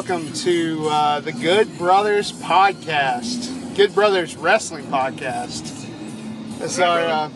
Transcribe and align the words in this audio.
welcome 0.00 0.32
to 0.32 0.88
uh, 0.88 1.20
the 1.20 1.30
Good 1.30 1.76
Brothers 1.76 2.32
podcast, 2.32 3.76
Good 3.76 3.94
Brothers 3.94 4.34
Wrestling 4.34 4.86
podcast. 4.86 5.64
This 6.58 6.72
is 6.72 6.78
our 6.78 7.00
uh, 7.00 7.28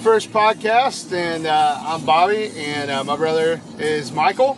first 0.00 0.30
podcast, 0.30 1.12
and 1.12 1.44
uh, 1.44 1.76
I'm 1.80 2.06
Bobby, 2.06 2.52
and 2.56 2.88
uh, 2.88 3.02
my 3.02 3.16
brother 3.16 3.60
is 3.80 4.12
Michael. 4.12 4.56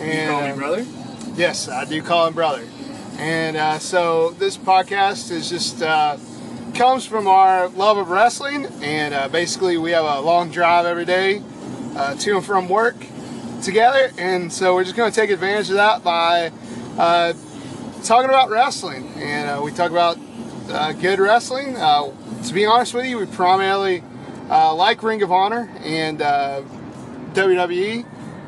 And 0.00 0.30
Call 0.30 0.48
me 0.48 0.54
brother. 0.54 0.86
Yes, 1.34 1.68
I 1.68 1.84
do 1.84 2.00
call 2.00 2.26
him 2.26 2.32
brother. 2.32 2.66
And 3.18 3.58
uh, 3.58 3.78
so 3.78 4.30
this 4.30 4.56
podcast 4.56 5.30
is 5.30 5.50
just 5.50 5.82
uh, 5.82 6.16
comes 6.74 7.04
from 7.04 7.26
our 7.26 7.68
love 7.68 7.98
of 7.98 8.08
wrestling, 8.08 8.64
and 8.80 9.12
uh, 9.12 9.28
basically 9.28 9.76
we 9.76 9.90
have 9.90 10.06
a 10.06 10.20
long 10.22 10.50
drive 10.50 10.86
every 10.86 11.04
day 11.04 11.42
uh, 11.96 12.14
to 12.14 12.36
and 12.36 12.46
from 12.46 12.66
work 12.66 12.96
together, 13.62 14.10
and 14.18 14.52
so 14.52 14.74
we're 14.74 14.84
just 14.84 14.96
going 14.96 15.10
to 15.10 15.20
take 15.20 15.30
advantage 15.30 15.70
of 15.70 15.76
that 15.76 16.02
by 16.02 16.50
uh, 16.98 17.32
talking 18.04 18.28
about 18.28 18.50
wrestling, 18.50 19.08
and 19.16 19.50
uh, 19.50 19.62
we 19.62 19.72
talk 19.72 19.90
about 19.90 20.18
uh, 20.68 20.92
good 20.92 21.18
wrestling. 21.18 21.76
Uh, 21.76 22.12
to 22.44 22.54
be 22.54 22.64
honest 22.66 22.94
with 22.94 23.06
you, 23.06 23.18
we 23.18 23.26
primarily 23.26 24.02
uh, 24.50 24.74
like 24.74 25.02
Ring 25.02 25.22
of 25.22 25.32
Honor 25.32 25.70
and 25.82 26.22
uh, 26.22 26.62
WWE, 27.32 28.06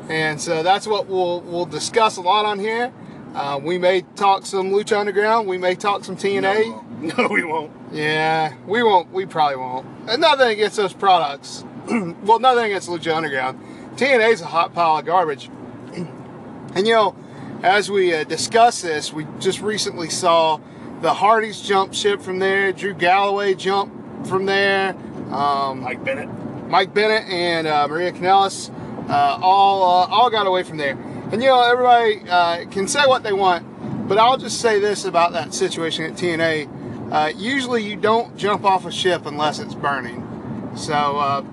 and 0.09 0.39
so 0.39 0.63
that's 0.63 0.87
what 0.87 1.07
we'll 1.07 1.41
we'll 1.41 1.65
discuss 1.65 2.17
a 2.17 2.21
lot 2.21 2.45
on 2.45 2.59
here. 2.59 2.91
Uh, 3.35 3.59
we 3.61 3.77
may 3.77 4.01
talk 4.15 4.45
some 4.45 4.71
Lucha 4.71 4.97
Underground. 4.97 5.47
We 5.47 5.57
may 5.57 5.75
talk 5.75 6.03
some 6.03 6.17
TNA. 6.17 6.85
No, 6.99 7.29
we 7.29 7.45
won't. 7.45 7.71
Yeah, 7.93 8.55
we 8.67 8.83
won't. 8.83 9.09
We 9.13 9.25
probably 9.25 9.55
won't. 9.55 9.87
And 10.09 10.19
nothing 10.19 10.49
against 10.49 10.75
those 10.75 10.91
products. 10.91 11.63
well, 11.87 12.39
nothing 12.39 12.65
against 12.65 12.89
Lucha 12.89 13.15
Underground. 13.15 13.57
TNA's 13.99 14.39
a 14.39 14.45
hot 14.45 14.73
pile 14.73 14.97
of 14.97 15.05
garbage. 15.05 15.49
and 15.93 16.87
you 16.87 16.93
know, 16.93 17.17
as 17.63 17.91
we 17.91 18.13
uh, 18.13 18.23
discuss 18.23 18.81
this, 18.81 19.11
we 19.11 19.27
just 19.39 19.59
recently 19.59 20.09
saw 20.09 20.61
the 21.01 21.13
Hardys 21.13 21.61
jump 21.61 21.93
ship 21.93 22.21
from 22.21 22.39
there. 22.39 22.71
Drew 22.71 22.93
Galloway 22.93 23.55
jump 23.55 23.91
from 24.25 24.45
there. 24.45 24.95
Um, 25.31 25.81
Mike 25.81 26.01
Bennett. 26.05 26.29
Mike 26.69 26.93
Bennett 26.93 27.27
and 27.27 27.67
uh, 27.67 27.89
Maria 27.89 28.13
Kanellis 28.13 28.73
uh, 29.09 29.37
all 29.41 29.83
uh, 29.83 30.07
all 30.07 30.29
got 30.29 30.47
away 30.47 30.63
from 30.63 30.77
there. 30.77 30.91
And 31.33 31.43
you 31.43 31.49
know, 31.49 31.61
everybody 31.61 32.21
uh, 32.29 32.69
can 32.71 32.87
say 32.87 33.05
what 33.05 33.23
they 33.23 33.33
want, 33.33 34.07
but 34.07 34.17
I'll 34.17 34.37
just 34.37 34.61
say 34.61 34.79
this 34.79 35.03
about 35.03 35.33
that 35.33 35.53
situation 35.53 36.05
at 36.05 36.13
TNA. 36.13 37.11
Uh, 37.11 37.33
usually, 37.35 37.83
you 37.83 37.97
don't 37.97 38.37
jump 38.37 38.63
off 38.63 38.85
a 38.85 38.91
ship 38.93 39.25
unless 39.25 39.59
it's 39.59 39.75
burning. 39.75 40.71
So 40.77 40.93
uh, 40.93 41.43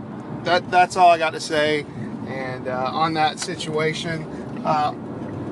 that 0.45 0.71
that's 0.71 0.97
all 0.97 1.11
I 1.11 1.19
got 1.19 1.31
to 1.31 1.41
say. 1.41 1.85
And 2.27 2.69
uh, 2.69 2.91
on 2.93 3.15
that 3.15 3.39
situation, 3.39 4.25
uh, 4.65 4.95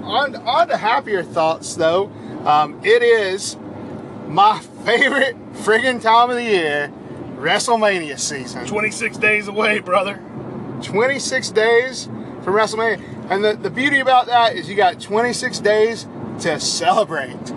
on 0.03 0.36
on 0.36 0.69
to 0.69 0.77
happier 0.77 1.22
thoughts 1.22 1.75
though. 1.75 2.11
Um, 2.44 2.81
it 2.84 3.03
is 3.03 3.56
my 4.28 4.61
favorite 4.84 5.36
friggin' 5.55 6.03
time 6.03 6.31
of 6.31 6.36
the 6.36 6.42
year, 6.42 6.92
WrestleMania 7.36 8.19
season. 8.19 8.66
26 8.66 9.16
days 9.19 9.48
away, 9.48 9.78
brother. 9.78 10.20
26 10.83 11.50
days 11.50 12.05
from 12.42 12.54
WrestleMania. 12.54 13.03
And 13.31 13.43
the, 13.43 13.54
the 13.54 13.70
beauty 13.70 14.00
about 14.00 14.26
that 14.26 14.54
is 14.54 14.69
you 14.69 14.75
got 14.75 15.00
26 15.00 15.59
days 15.60 16.06
to 16.41 16.60
celebrate. 16.60 17.53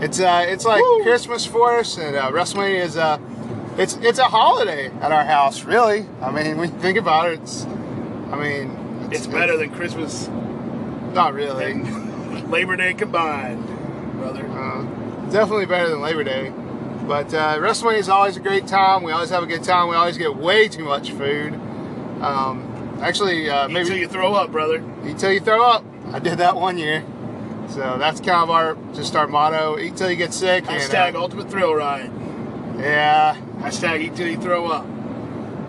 It's 0.00 0.20
uh, 0.20 0.44
it's 0.46 0.64
like 0.64 0.80
Woo. 0.80 1.02
Christmas 1.02 1.44
for 1.44 1.78
us, 1.78 1.98
and 1.98 2.14
uh, 2.14 2.30
WrestleMania 2.30 2.84
is 2.84 2.96
uh, 2.96 3.18
it's 3.76 3.96
it's 3.96 4.20
a 4.20 4.24
holiday 4.26 4.86
at 5.00 5.10
our 5.10 5.24
house. 5.24 5.64
Really, 5.64 6.06
I 6.22 6.30
mean, 6.30 6.56
when 6.56 6.72
you 6.72 6.78
think 6.78 6.98
about 6.98 7.30
it, 7.30 7.40
it's, 7.40 7.66
I 8.30 8.36
mean, 8.36 9.08
It's 9.12 9.26
better 9.26 9.56
than 9.56 9.70
Christmas 9.70 10.28
Not 11.14 11.34
really. 11.34 11.74
Labor 12.48 12.76
Day 12.76 12.94
combined, 12.94 13.66
brother. 14.18 14.46
Uh, 14.46 14.82
definitely 15.30 15.66
better 15.66 15.88
than 15.88 16.00
Labor 16.00 16.24
Day. 16.24 16.52
But 17.06 17.32
uh, 17.32 17.56
WrestleMania 17.58 17.98
is 17.98 18.08
always 18.08 18.36
a 18.36 18.40
great 18.40 18.66
time. 18.66 19.02
We 19.02 19.12
always 19.12 19.30
have 19.30 19.42
a 19.42 19.46
good 19.46 19.64
time. 19.64 19.88
We 19.88 19.96
always 19.96 20.18
get 20.18 20.36
way 20.36 20.68
too 20.68 20.84
much 20.84 21.10
food. 21.12 21.54
Um, 22.20 22.98
actually, 23.00 23.48
uh, 23.48 23.68
maybe 23.68 23.88
till 23.88 23.96
you 23.98 24.08
throw 24.08 24.34
up, 24.34 24.52
brother. 24.52 24.82
Eat 25.06 25.18
till 25.18 25.32
you 25.32 25.40
throw 25.40 25.62
up. 25.62 25.84
I 26.12 26.18
did 26.18 26.38
that 26.38 26.56
one 26.56 26.76
year. 26.78 27.02
So 27.68 27.96
that's 27.98 28.20
kind 28.20 28.42
of 28.42 28.50
our 28.50 28.76
just 28.94 29.14
our 29.16 29.26
motto. 29.26 29.78
Eat 29.78 29.96
till 29.96 30.10
you 30.10 30.16
get 30.16 30.32
sick. 30.34 30.64
Hashtag 30.64 31.08
And, 31.08 31.16
uh, 31.16 31.20
Ultimate 31.22 31.50
Thrill 31.50 31.74
Ride. 31.74 32.10
yeah, 32.78 33.36
Hashtag 33.60 34.00
Eat 34.02 34.14
till 34.16 34.26
you 34.28 34.36
throw 34.40 34.66
up. 34.66 34.86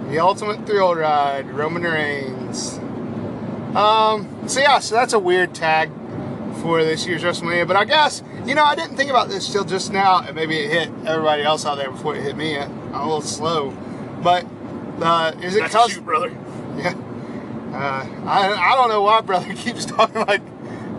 the 0.09 0.19
ultimate 0.19 0.65
thrill 0.65 0.95
ride, 0.95 1.49
Roman 1.51 1.83
Reigns. 1.83 2.38
Um, 2.49 4.47
so 4.47 4.59
yeah, 4.59 4.79
so 4.79 4.95
that's 4.95 5.13
a 5.13 5.19
weird 5.19 5.53
tag 5.53 5.91
for 6.61 6.83
this 6.83 7.05
year's 7.05 7.23
WrestleMania. 7.23 7.67
But 7.67 7.77
I 7.77 7.85
guess 7.85 8.23
you 8.45 8.55
know 8.55 8.63
I 8.63 8.75
didn't 8.75 8.97
think 8.97 9.09
about 9.09 9.29
this 9.29 9.51
till 9.51 9.63
just 9.63 9.91
now, 9.93 10.21
and 10.21 10.35
maybe 10.35 10.57
it 10.57 10.71
hit 10.71 10.89
everybody 11.05 11.43
else 11.43 11.65
out 11.65 11.75
there 11.75 11.91
before 11.91 12.15
it 12.15 12.23
hit 12.23 12.35
me. 12.35 12.57
I'm 12.57 12.71
a 12.93 13.03
little 13.03 13.21
slow, 13.21 13.71
but 14.23 14.45
uh, 15.01 15.33
is 15.41 15.55
it 15.55 15.59
That's 15.59 15.73
a 15.73 15.77
cause 15.77 15.91
shoot, 15.91 16.05
brother. 16.05 16.35
Yeah. 16.77 16.93
Uh, 17.73 18.07
I, 18.25 18.71
I 18.71 18.75
don't 18.75 18.89
know 18.89 19.01
why 19.01 19.21
brother 19.29 19.53
keeps 19.53 19.85
talking 19.85 20.25
like 20.25 20.41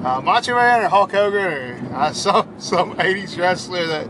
uh, 0.04 0.20
Macho 0.20 0.54
Man 0.54 0.82
or 0.82 0.88
Hulk 0.88 1.12
Hogan 1.12 1.44
or 1.44 1.94
uh, 1.94 2.12
some 2.14 2.54
some 2.60 2.94
80s 2.96 3.36
wrestler 3.38 3.86
that 3.86 4.08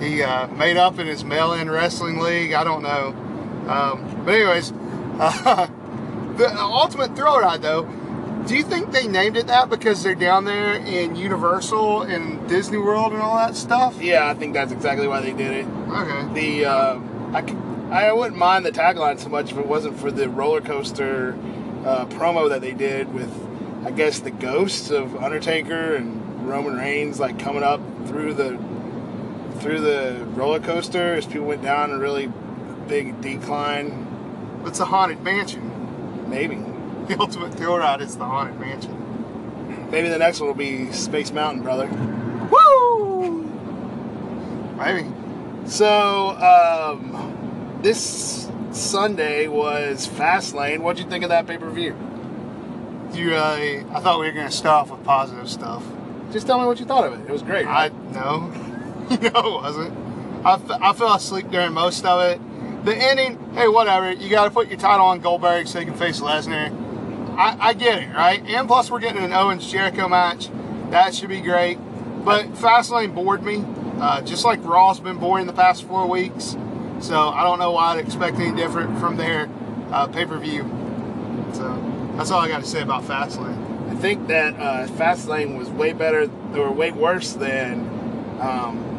he 0.00 0.22
uh, 0.22 0.48
made 0.48 0.76
up 0.76 0.98
in 0.98 1.06
his 1.06 1.24
mail-in 1.24 1.70
wrestling 1.70 2.18
league. 2.18 2.52
I 2.52 2.64
don't 2.64 2.82
know. 2.82 3.08
Um, 3.68 4.24
but 4.24 4.34
anyways, 4.34 4.72
uh, 5.18 5.68
the 6.36 6.56
Ultimate 6.58 7.16
Thrill 7.16 7.38
Ride 7.40 7.62
though. 7.62 7.84
Do 8.46 8.56
you 8.56 8.62
think 8.62 8.92
they 8.92 9.08
named 9.08 9.38
it 9.38 9.46
that 9.46 9.70
because 9.70 10.02
they're 10.02 10.14
down 10.14 10.44
there 10.44 10.74
in 10.74 11.16
Universal 11.16 12.02
and 12.02 12.46
Disney 12.46 12.76
World 12.76 13.12
and 13.12 13.22
all 13.22 13.36
that 13.36 13.56
stuff? 13.56 14.00
Yeah, 14.02 14.28
I 14.28 14.34
think 14.34 14.52
that's 14.52 14.70
exactly 14.70 15.08
why 15.08 15.20
they 15.20 15.32
did 15.32 15.50
it. 15.50 15.66
Okay. 15.66 16.34
The 16.34 16.66
uh, 16.66 17.00
I, 17.32 18.08
I 18.08 18.12
wouldn't 18.12 18.36
mind 18.36 18.66
the 18.66 18.72
tagline 18.72 19.18
so 19.18 19.30
much 19.30 19.52
if 19.52 19.58
it 19.58 19.66
wasn't 19.66 19.98
for 19.98 20.10
the 20.10 20.28
roller 20.28 20.60
coaster 20.60 21.38
uh, 21.86 22.06
promo 22.06 22.48
that 22.50 22.60
they 22.60 22.72
did 22.72 23.12
with, 23.14 23.32
I 23.86 23.90
guess, 23.90 24.20
the 24.20 24.30
ghosts 24.30 24.90
of 24.90 25.16
Undertaker 25.22 25.94
and 25.94 26.48
Roman 26.48 26.76
Reigns 26.76 27.18
like 27.18 27.38
coming 27.38 27.62
up 27.62 27.80
through 28.06 28.34
the 28.34 28.58
through 29.60 29.80
the 29.80 30.26
roller 30.34 30.60
coaster 30.60 31.14
as 31.14 31.24
people 31.24 31.46
went 31.46 31.62
down 31.62 31.90
a 31.90 31.98
really 31.98 32.30
big 32.88 33.20
decline. 33.22 34.62
It's 34.66 34.80
a 34.80 34.84
haunted 34.84 35.22
mansion. 35.22 35.70
Maybe, 36.28 36.56
The 37.08 37.16
Ultimate 37.20 37.54
Thrill 37.54 37.76
Ride 37.78 38.00
is 38.00 38.16
the 38.16 38.24
haunted 38.24 38.58
mansion. 38.58 39.88
maybe 39.90 40.08
the 40.08 40.18
next 40.18 40.40
one 40.40 40.48
will 40.48 40.54
be 40.54 40.90
Space 40.92 41.30
Mountain, 41.32 41.62
brother. 41.62 41.86
Woo! 42.50 43.42
Maybe. 44.76 45.08
So 45.66 46.30
um, 46.30 47.78
this 47.82 48.50
Sunday 48.72 49.48
was 49.48 50.06
Fastlane. 50.08 50.80
What'd 50.80 51.02
you 51.02 51.08
think 51.10 51.24
of 51.24 51.30
that 51.30 51.46
pay 51.46 51.58
per 51.58 51.70
view? 51.70 51.94
You 53.12 53.30
really? 53.30 53.78
I 53.92 54.00
thought 54.00 54.18
we 54.18 54.26
were 54.26 54.32
gonna 54.32 54.50
start 54.50 54.82
off 54.90 54.96
with 54.96 55.04
positive 55.04 55.48
stuff. 55.48 55.84
Just 56.32 56.46
tell 56.46 56.58
me 56.58 56.66
what 56.66 56.80
you 56.80 56.86
thought 56.86 57.04
of 57.06 57.12
it. 57.20 57.28
It 57.28 57.32
was 57.32 57.42
great. 57.42 57.66
I 57.66 57.88
no, 58.12 58.48
no, 59.10 59.16
it 59.16 59.62
wasn't. 59.62 59.96
I, 60.44 60.54
f- 60.54 60.70
I 60.82 60.92
fell 60.92 61.14
asleep 61.14 61.50
during 61.50 61.72
most 61.72 62.04
of 62.04 62.20
it. 62.22 62.40
The 62.84 62.94
ending, 62.94 63.38
hey, 63.54 63.66
whatever. 63.66 64.12
You 64.12 64.28
got 64.28 64.44
to 64.44 64.50
put 64.50 64.68
your 64.68 64.78
title 64.78 65.06
on 65.06 65.20
Goldberg 65.20 65.66
so 65.66 65.78
you 65.78 65.86
can 65.86 65.94
face 65.94 66.20
Lesnar. 66.20 66.70
I, 67.36 67.56
I 67.68 67.72
get 67.72 68.02
it, 68.02 68.14
right? 68.14 68.44
And 68.46 68.68
plus, 68.68 68.90
we're 68.90 69.00
getting 69.00 69.24
an 69.24 69.32
Owens 69.32 69.70
Jericho 69.70 70.06
match. 70.06 70.50
That 70.90 71.14
should 71.14 71.30
be 71.30 71.40
great. 71.40 71.78
But 72.24 72.52
Fastlane 72.54 73.14
bored 73.14 73.42
me, 73.42 73.64
uh, 73.98 74.20
just 74.20 74.44
like 74.44 74.62
Raw's 74.62 75.00
been 75.00 75.16
boring 75.16 75.46
the 75.46 75.54
past 75.54 75.84
four 75.84 76.06
weeks. 76.06 76.56
So 77.00 77.28
I 77.28 77.42
don't 77.42 77.58
know 77.58 77.72
why 77.72 77.94
I'd 77.94 78.04
expect 78.04 78.38
any 78.38 78.54
different 78.54 78.98
from 79.00 79.16
their 79.16 79.48
uh, 79.90 80.06
pay 80.06 80.26
per 80.26 80.38
view. 80.38 80.62
So 81.54 82.12
that's 82.16 82.30
all 82.30 82.40
I 82.40 82.48
got 82.48 82.60
to 82.60 82.68
say 82.68 82.82
about 82.82 83.04
Fastlane. 83.04 83.90
I 83.90 83.94
think 83.94 84.26
that 84.28 84.54
uh, 84.54 84.86
Fastlane 84.88 85.56
was 85.56 85.70
way 85.70 85.94
better 85.94 86.30
or 86.54 86.70
way 86.70 86.90
worse 86.90 87.32
than 87.32 87.80
um, 88.40 88.93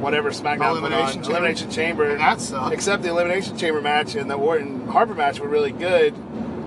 whatever 0.00 0.30
SmackDown 0.30 0.70
Elimination 0.70 1.06
on. 1.06 1.12
Chamber? 1.12 1.30
Elimination 1.30 1.70
Chamber. 1.70 2.10
And 2.10 2.20
that 2.20 2.40
sucked. 2.40 2.74
Except 2.74 3.02
the 3.02 3.10
Elimination 3.10 3.56
Chamber 3.58 3.80
match 3.80 4.14
and 4.14 4.30
the 4.30 4.34
Orton 4.34 4.86
Harper 4.88 5.14
match 5.14 5.40
were 5.40 5.48
really 5.48 5.72
good, 5.72 6.14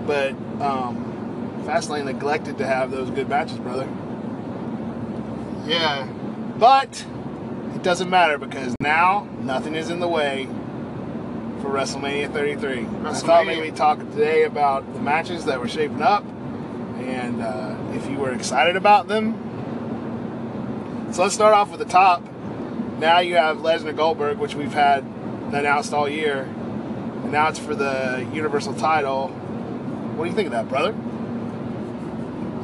but 0.06 0.30
um, 0.60 1.62
Fastlane 1.66 2.04
neglected 2.04 2.58
to 2.58 2.66
have 2.66 2.90
those 2.90 3.10
good 3.10 3.28
matches, 3.28 3.58
brother. 3.58 3.88
Yeah, 5.66 6.06
But 6.58 7.04
it 7.74 7.82
doesn't 7.82 8.10
matter 8.10 8.36
because 8.36 8.74
now 8.80 9.28
nothing 9.40 9.74
is 9.76 9.90
in 9.90 10.00
the 10.00 10.08
way 10.08 10.46
for 11.62 11.68
WrestleMania 11.70 12.32
33. 12.32 12.80
I 12.80 12.84
thought 12.84 13.14
WrestleMania. 13.14 13.46
maybe 13.46 13.70
talk 13.70 13.98
today 13.98 14.42
about 14.42 14.92
the 14.92 15.00
matches 15.00 15.44
that 15.44 15.60
were 15.60 15.68
shaping 15.68 16.02
up 16.02 16.24
and 16.98 17.40
uh, 17.42 17.76
if 17.92 18.08
you 18.10 18.16
were 18.16 18.32
excited 18.32 18.74
about 18.74 19.06
them. 19.06 19.38
So 21.12 21.22
let's 21.22 21.34
start 21.34 21.54
off 21.54 21.70
with 21.70 21.78
the 21.78 21.86
top. 21.86 22.26
Now 23.02 23.18
you 23.18 23.34
have 23.34 23.56
Lesnar 23.56 23.96
Goldberg, 23.96 24.38
which 24.38 24.54
we've 24.54 24.72
had 24.72 25.02
announced 25.52 25.92
all 25.92 26.08
year, 26.08 26.42
and 26.42 27.32
now 27.32 27.48
it's 27.48 27.58
for 27.58 27.74
the 27.74 28.24
Universal 28.32 28.74
title. 28.74 29.26
What 29.26 30.22
do 30.22 30.30
you 30.30 30.36
think 30.36 30.46
of 30.46 30.52
that, 30.52 30.68
brother? 30.68 30.90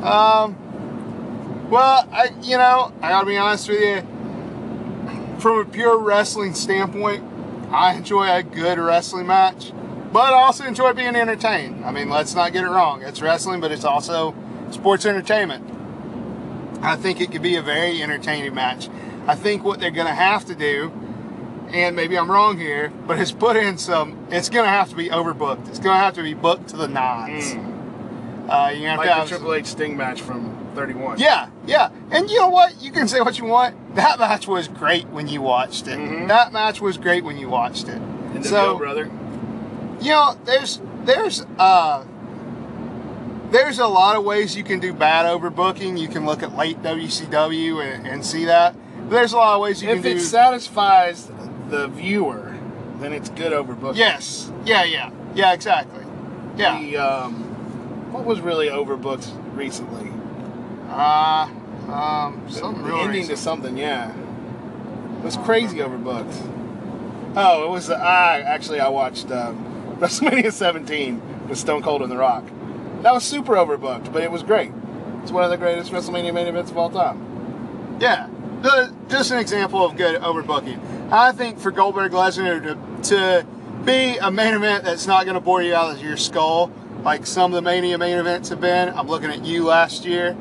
Um, 0.07 0.57
Well, 1.69 2.09
I 2.13 2.31
you 2.41 2.57
know 2.57 2.93
I 3.03 3.09
gotta 3.09 3.27
be 3.27 3.37
honest 3.37 3.69
with 3.69 3.81
you. 3.81 4.03
From 5.41 5.59
a 5.59 5.65
pure 5.65 5.99
wrestling 5.99 6.55
standpoint, 6.55 7.25
I 7.73 7.95
enjoy 7.95 8.33
a 8.33 8.45
good 8.45 8.79
wrestling 8.79 9.27
match, 9.27 9.73
but 10.13 10.33
I 10.33 10.43
also 10.45 10.65
enjoy 10.65 10.93
being 10.93 11.17
entertained. 11.17 11.85
I 11.85 11.91
mean, 11.91 12.09
let's 12.11 12.37
not 12.37 12.53
get 12.53 12.63
it 12.63 12.71
wrong. 12.71 13.03
It's 13.03 13.21
wrestling, 13.21 13.61
but 13.61 13.73
it's 13.73 13.85
also 13.85 14.37
sports 14.71 15.05
entertainment. 15.05 15.69
I 16.81 16.95
think 16.95 17.21
it 17.21 17.33
could 17.33 17.43
be 17.43 17.57
a 17.57 17.63
very 17.63 18.01
entertaining 18.05 18.55
match. 18.55 18.89
I 19.29 19.35
think 19.35 19.63
what 19.63 19.79
they're 19.79 19.91
going 19.91 20.07
to 20.07 20.15
have 20.15 20.47
to 20.47 20.55
do, 20.55 20.91
and 21.71 21.95
maybe 21.95 22.19
I'm 22.19 22.31
wrong 22.31 22.59
here, 22.59 22.91
but 23.07 23.19
is 23.19 23.31
put 23.31 23.57
in 23.57 23.77
some. 23.79 24.27
It's 24.31 24.49
going 24.49 24.65
to 24.65 24.71
have 24.71 24.89
to 24.89 24.97
be 24.97 25.11
overbooked. 25.11 25.69
It's 25.69 25.79
going 25.79 25.95
to 25.97 26.01
have 26.01 26.15
to 26.15 26.23
be 26.23 26.33
booked 26.35 26.69
to 26.71 26.77
the 26.79 26.89
nines. 26.89 27.53
Uh, 28.49 28.73
you're 28.75 28.89
have 28.89 28.99
Like 28.99 29.09
to 29.09 29.11
the 29.11 29.15
have 29.15 29.29
Triple 29.29 29.53
H 29.55 29.67
Sting 29.67 29.97
match 29.99 30.23
from 30.23 30.57
31. 30.75 31.19
yeah, 31.19 31.51
yeah. 31.67 31.91
And 32.11 32.31
you 32.31 32.39
know 32.39 32.49
what? 32.49 32.81
You 32.81 32.91
can 32.91 33.07
say 33.07 33.21
what 33.21 33.39
you 33.39 33.45
want. 33.45 33.95
That 33.97 34.19
match 34.19 34.49
was 34.49 34.67
great 34.69 35.07
when 35.09 35.29
you 35.29 35.43
watched 35.43 35.87
it. 35.87 35.99
Mhm. 35.99 36.29
That 36.29 36.53
match 36.55 36.81
was 36.81 36.97
great 36.97 37.25
when 37.25 37.37
you 37.37 37.51
watched 37.51 37.89
it. 37.89 38.01
And 38.35 38.47
so, 38.47 38.79
brother. 38.79 39.11
you 40.01 40.11
know, 40.13 40.39
there's 40.47 40.81
there's 41.05 41.45
uh 41.59 42.05
there's 43.51 43.79
a 43.79 43.87
lot 43.87 44.17
of 44.17 44.25
ways 44.25 44.57
you 44.57 44.65
can 44.65 44.79
do 44.79 44.93
bad 44.95 45.27
overbooking. 45.27 45.99
You 45.99 46.09
can 46.09 46.25
look 46.27 46.43
at 46.43 46.57
late 46.57 46.83
WCW 46.83 47.83
and, 47.83 48.07
and 48.07 48.25
see 48.25 48.45
that. 48.47 48.75
But 49.09 49.17
there's 49.17 49.33
a 49.33 49.37
lot 49.37 49.55
of 49.57 49.63
ways 49.63 49.83
you 49.83 49.89
If 49.89 50.03
can 50.03 50.17
it 50.19 50.21
satisfies 50.21 51.31
the 51.71 51.89
viewer, 51.89 52.55
then 53.01 53.13
it's 53.13 53.31
good 53.31 53.53
overbooking. 53.53 53.97
yes. 53.97 54.51
Yeah. 54.65 54.85
Yeah. 54.85 55.11
Yeah. 55.35 55.53
Exactly. 55.53 56.05
Yeah. 56.57 56.79
The, 56.81 56.97
um, 56.99 57.33
what 58.13 58.25
was 58.25 58.41
really 58.41 58.69
overbooked 58.69 59.29
recently? 59.57 60.11
Uh, 60.91 61.49
um, 61.89 62.43
something 62.49 62.83
the 62.83 62.89
real 62.89 62.97
ending 62.99 63.21
recent. 63.21 63.37
to 63.37 63.43
something, 63.43 63.77
yeah. 63.77 64.11
It 64.15 65.25
was 65.25 65.37
crazy 65.39 65.79
overbooked. 65.79 66.55
Oh, 67.37 67.65
it 67.65 67.71
was. 67.71 67.91
I 67.91 68.41
actually 68.41 68.81
I 68.81 68.89
watched 68.89 69.31
um, 69.31 69.97
WrestleMania 70.01 70.53
17 70.53 71.49
with 71.49 71.59
Stone 71.59 71.83
Cold 71.83 72.03
and 72.03 72.11
The 72.11 72.17
Rock. 72.17 72.45
That 73.03 73.13
was 73.15 73.25
super 73.25 73.55
overbooked, 73.55 74.13
but 74.13 74.23
it 74.23 74.31
was 74.31 74.43
great. 74.43 74.73
It's 75.23 75.31
one 75.31 75.45
of 75.45 75.51
the 75.51 75.57
greatest 75.57 75.93
WrestleMania 75.93 76.33
main 76.35 76.47
events 76.47 76.71
of 76.71 76.79
all 76.79 76.91
time. 76.91 77.97
Yeah, 78.01 78.29
the, 78.63 78.95
just 79.09 79.31
an 79.31 79.39
example 79.39 79.85
of 79.85 79.97
good 79.97 80.21
overbooking. 80.21 80.81
I 81.11 81.33
think 81.33 81.59
for 81.59 81.71
Goldberg 81.71 82.13
Lesnar 82.13 82.63
to, 82.63 83.11
to 83.11 83.47
be 83.85 84.19
a 84.19 84.31
main 84.31 84.55
event 84.55 84.85
that's 84.85 85.07
not 85.07 85.25
going 85.25 85.35
to 85.35 85.41
bore 85.41 85.63
you 85.63 85.75
out 85.75 85.95
of 85.95 86.03
your 86.03 86.17
skull, 86.17 86.71
like 87.03 87.27
some 87.27 87.53
of 87.53 87.57
the 87.57 87.63
Mania 87.63 87.97
main 87.99 88.19
events 88.19 88.49
have 88.51 88.61
been. 88.61 88.89
I'm 88.91 89.07
looking 89.07 89.31
at 89.31 89.45
you 89.45 89.65
last 89.65 90.05
year. 90.05 90.37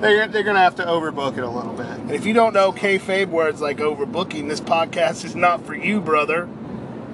They're, 0.00 0.26
they're 0.28 0.42
going 0.42 0.56
to 0.56 0.60
have 0.60 0.76
to 0.76 0.84
overbook 0.84 1.38
it 1.38 1.44
a 1.44 1.48
little 1.48 1.72
bit. 1.72 1.86
And 1.86 2.10
if 2.10 2.26
you 2.26 2.32
don't 2.32 2.52
know 2.52 2.72
kayfabe 2.72 3.28
words 3.28 3.60
like 3.60 3.78
overbooking, 3.78 4.48
this 4.48 4.60
podcast 4.60 5.24
is 5.24 5.34
not 5.34 5.64
for 5.64 5.74
you, 5.74 6.00
brother. 6.00 6.48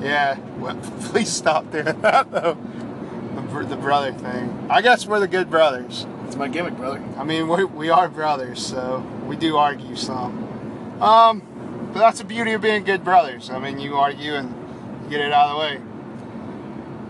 Yeah, 0.01 0.39
well, 0.59 0.77
please 1.01 1.31
stop 1.31 1.71
doing 1.71 2.01
that 2.01 2.31
though. 2.31 2.59
The, 3.35 3.65
the 3.65 3.77
brother 3.77 4.13
thing. 4.13 4.67
I 4.71 4.83
guess 4.83 5.07
we're 5.07 5.21
the 5.21 5.29
good 5.29 5.51
brothers. 5.51 6.07
It's 6.27 6.37
my 6.37 6.49
gimmick, 6.49 6.77
brother. 6.77 7.03
I 7.17 7.25
mean, 7.25 7.49
we, 7.49 7.65
we 7.65 7.91
are 7.91 8.09
brothers, 8.09 8.65
so 8.65 8.99
we 9.27 9.37
do 9.37 9.57
argue 9.57 9.97
some. 9.97 10.48
Um, 11.01 11.91
but 11.93 12.01
that's 12.01 12.19
the 12.19 12.25
beauty 12.25 12.53
of 12.53 12.61
being 12.63 12.85
good 12.85 13.05
brothers. 13.05 13.51
I 13.51 13.59
mean, 13.59 13.79
you 13.79 13.97
argue 13.97 14.35
and 14.35 15.11
get 15.11 15.21
it 15.21 15.33
out 15.33 15.49
of 15.49 15.55
the 15.55 15.61
way. 15.61 15.83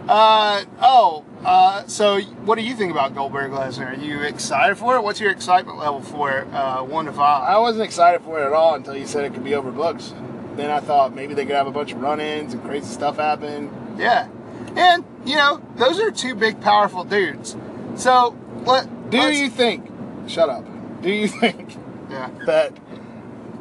Uh, 0.09 0.65
oh, 0.81 1.25
uh, 1.45 1.87
so 1.87 2.19
what 2.21 2.57
do 2.57 2.63
you 2.65 2.75
think 2.75 2.91
about 2.91 3.15
Goldberg 3.15 3.51
Lesnar? 3.51 3.97
Are 3.99 4.01
you 4.01 4.23
excited 4.23 4.77
for 4.79 4.97
it? 4.97 5.03
What's 5.03 5.21
your 5.21 5.31
excitement 5.31 5.79
level 5.79 6.01
for 6.01 6.31
it? 6.39 6.49
Uh, 6.53 6.83
one 6.83 7.05
to 7.05 7.13
five. 7.13 7.43
I 7.47 7.59
wasn't 7.59 7.85
excited 7.85 8.23
for 8.23 8.41
it 8.43 8.47
at 8.47 8.53
all 8.53 8.75
until 8.75 8.97
you 8.97 9.07
said 9.07 9.25
it 9.25 9.35
could 9.35 9.45
be 9.45 9.51
overbooked. 9.51 10.57
Then 10.57 10.71
I 10.71 10.81
thought 10.81 11.15
maybe 11.15 11.35
they 11.35 11.45
could 11.45 11.55
have 11.57 11.67
a 11.67 11.71
bunch 11.71 11.93
of 11.93 12.01
run-ins 12.01 12.55
and 12.55 12.63
crazy 12.65 12.87
stuff 12.87 13.17
happen. 13.17 13.71
Yeah, 13.99 14.29
and 14.77 15.05
you 15.27 15.37
know 15.37 15.61
those 15.77 16.01
are 16.01 16.11
two 16.11 16.35
big, 16.35 16.61
powerful 16.61 17.05
dudes. 17.05 17.55
So 17.97 18.31
what? 18.65 19.11
Do 19.11 19.19
you 19.31 19.51
think? 19.51 19.91
Shut 20.27 20.49
up. 20.49 20.65
Do 21.03 21.11
you 21.13 21.29
think 21.41 21.77
Yeah. 22.11 22.31
that 22.47 22.73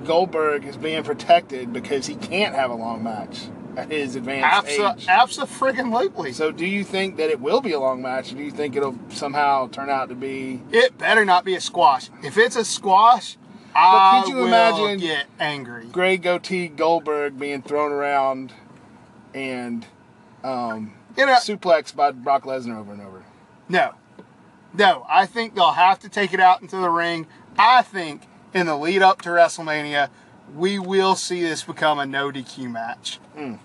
Goldberg 0.08 0.66
is 0.66 0.78
being 0.78 1.04
protected 1.04 1.72
because 1.74 2.08
he 2.08 2.16
can't 2.16 2.56
have 2.56 2.72
a 2.72 2.76
long 2.76 3.04
match 3.04 3.48
at 3.76 3.92
his 3.92 4.16
advanced 4.16 4.68
Abso- 4.68 4.96
age? 4.98 5.06
abso-friggin-lutely. 5.06 6.32
So 6.34 6.52
do 6.52 6.66
you 6.66 6.84
think 6.84 7.18
that 7.18 7.30
it 7.30 7.40
will 7.42 7.62
be 7.62 7.74
a 7.74 7.80
long 7.80 8.02
match, 8.02 8.32
or 8.32 8.38
do 8.38 8.44
you 8.44 8.52
think 8.52 8.76
it'll 8.76 8.96
somehow 9.10 9.68
turn 9.68 9.90
out 9.90 10.10
to 10.10 10.16
be? 10.16 10.62
It 10.72 10.98
better 10.98 11.26
not 11.26 11.46
be 11.46 11.56
a 11.56 11.62
squash. 11.62 12.10
If 12.24 12.38
it's 12.38 12.56
a 12.56 12.66
squash, 12.66 13.38
I 13.76 14.22
could 14.24 14.30
you 14.32 14.38
will 14.38 14.48
imagine- 14.48 15.00
get 15.00 15.26
angry. 15.40 15.86
Gray 15.92 16.18
goatee 16.18 16.68
Goldberg 16.70 17.38
being 17.38 17.62
thrown 17.62 17.92
around 17.92 18.54
and 19.36 19.86
um, 20.44 20.94
You 21.16 21.26
know, 21.26 21.34
suplexed 21.34 21.96
by 21.96 22.12
Brock 22.12 22.44
Lesnar 22.46 22.80
over 22.80 22.94
and 22.94 23.02
over. 23.02 23.24
no, 23.70 23.94
no. 24.74 25.06
I 25.10 25.26
think 25.26 25.54
they'll 25.56 25.72
have 25.72 26.00
to 26.00 26.10
take 26.10 26.34
it 26.34 26.40
out 26.40 26.62
into 26.62 26.78
the 26.78 26.90
ring. 26.90 27.28
I 27.60 27.82
think 27.84 28.22
in 28.54 28.66
the 28.66 28.78
lead 28.78 29.02
up 29.02 29.22
to 29.24 29.30
WrestleMania, 29.30 30.10
we 30.56 30.80
will 30.80 31.16
see 31.16 31.42
this 31.42 31.64
become 31.64 32.00
a 32.00 32.06
no 32.06 32.32
DQ 32.32 32.72
match. 32.72 33.20
Mm. 33.38 33.60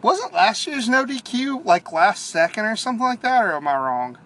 Wasn't 0.00 0.32
last 0.32 0.66
year's 0.66 0.88
no 0.88 1.04
DQ 1.04 1.64
like 1.64 1.92
last 1.92 2.26
second 2.26 2.64
or 2.64 2.76
something 2.76 3.04
like 3.04 3.22
that, 3.22 3.44
or 3.44 3.52
am 3.54 3.66
I 3.66 3.76
wrong? 3.76 4.18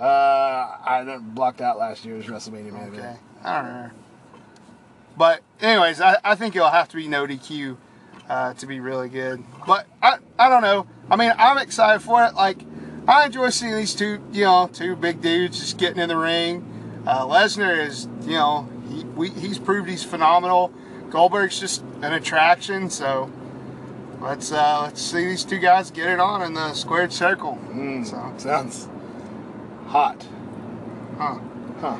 Uh, 0.00 0.04
I 0.04 1.18
blocked 1.20 1.60
out 1.60 1.78
last 1.78 2.04
year's 2.04 2.26
WrestleMania 2.26 2.72
main 2.72 2.94
Okay. 2.94 3.16
I 3.44 3.62
don't 3.62 3.72
know. 3.72 3.90
But 5.16 5.42
anyways, 5.60 6.00
I, 6.00 6.16
I 6.22 6.34
think 6.34 6.54
it'll 6.54 6.70
have 6.70 6.88
to 6.90 6.96
be 6.96 7.08
no 7.08 7.26
DQ 7.26 7.76
uh, 8.28 8.54
to 8.54 8.66
be 8.66 8.80
really 8.80 9.08
good. 9.08 9.42
But 9.66 9.86
I, 10.02 10.18
I 10.38 10.48
don't 10.48 10.62
know. 10.62 10.86
I 11.10 11.16
mean, 11.16 11.32
I'm 11.36 11.58
excited 11.58 12.00
for 12.00 12.24
it. 12.24 12.34
Like, 12.34 12.62
I 13.08 13.26
enjoy 13.26 13.50
seeing 13.50 13.74
these 13.74 13.94
two, 13.94 14.20
you 14.32 14.44
know, 14.44 14.70
two 14.72 14.94
big 14.94 15.20
dudes 15.20 15.58
just 15.58 15.78
getting 15.78 15.98
in 15.98 16.08
the 16.08 16.16
ring. 16.16 16.77
Uh, 17.08 17.24
Lesnar 17.24 17.86
is, 17.86 18.06
you 18.26 18.32
know, 18.32 18.68
he, 18.90 19.02
we, 19.04 19.30
he's 19.30 19.58
proved 19.58 19.88
he's 19.88 20.04
phenomenal. 20.04 20.70
Goldberg's 21.08 21.58
just 21.58 21.82
an 22.02 22.12
attraction. 22.12 22.90
So 22.90 23.32
let's 24.20 24.52
uh, 24.52 24.82
let's 24.82 25.00
see 25.00 25.24
these 25.24 25.42
two 25.42 25.58
guys 25.58 25.90
get 25.90 26.08
it 26.08 26.20
on 26.20 26.42
in 26.42 26.52
the 26.52 26.74
squared 26.74 27.10
circle. 27.12 27.58
Mm, 27.70 28.06
So, 28.06 28.34
sounds 28.36 28.88
hot. 29.86 30.26
huh. 31.16 31.38
Huh. 31.80 31.96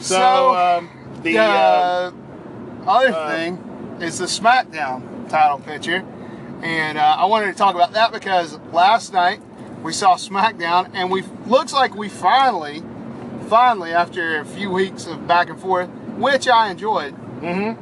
So, 0.00 0.14
So, 0.14 0.56
um, 0.56 0.90
the 1.22 1.38
uh, 1.38 2.10
other 2.86 3.12
uh, 3.14 3.30
thing 3.30 3.98
is 4.00 4.18
the 4.18 4.24
SmackDown 4.24 5.28
title 5.28 5.60
picture, 5.60 6.04
and 6.62 6.98
uh, 6.98 7.16
I 7.18 7.26
wanted 7.26 7.46
to 7.52 7.54
talk 7.54 7.76
about 7.76 7.92
that 7.92 8.10
because 8.10 8.58
last 8.72 9.12
night 9.12 9.40
we 9.84 9.92
saw 9.92 10.16
SmackDown, 10.16 10.90
and 10.94 11.12
we 11.12 11.22
looks 11.46 11.72
like 11.72 11.94
we 11.94 12.08
finally, 12.08 12.82
finally 13.50 13.90
after 13.90 14.38
a 14.38 14.44
few 14.44 14.70
weeks 14.70 15.06
of 15.06 15.26
back 15.26 15.50
and 15.50 15.60
forth, 15.60 15.90
which 16.16 16.46
I 16.46 16.70
enjoyed, 16.70 17.14
mhm. 17.40 17.76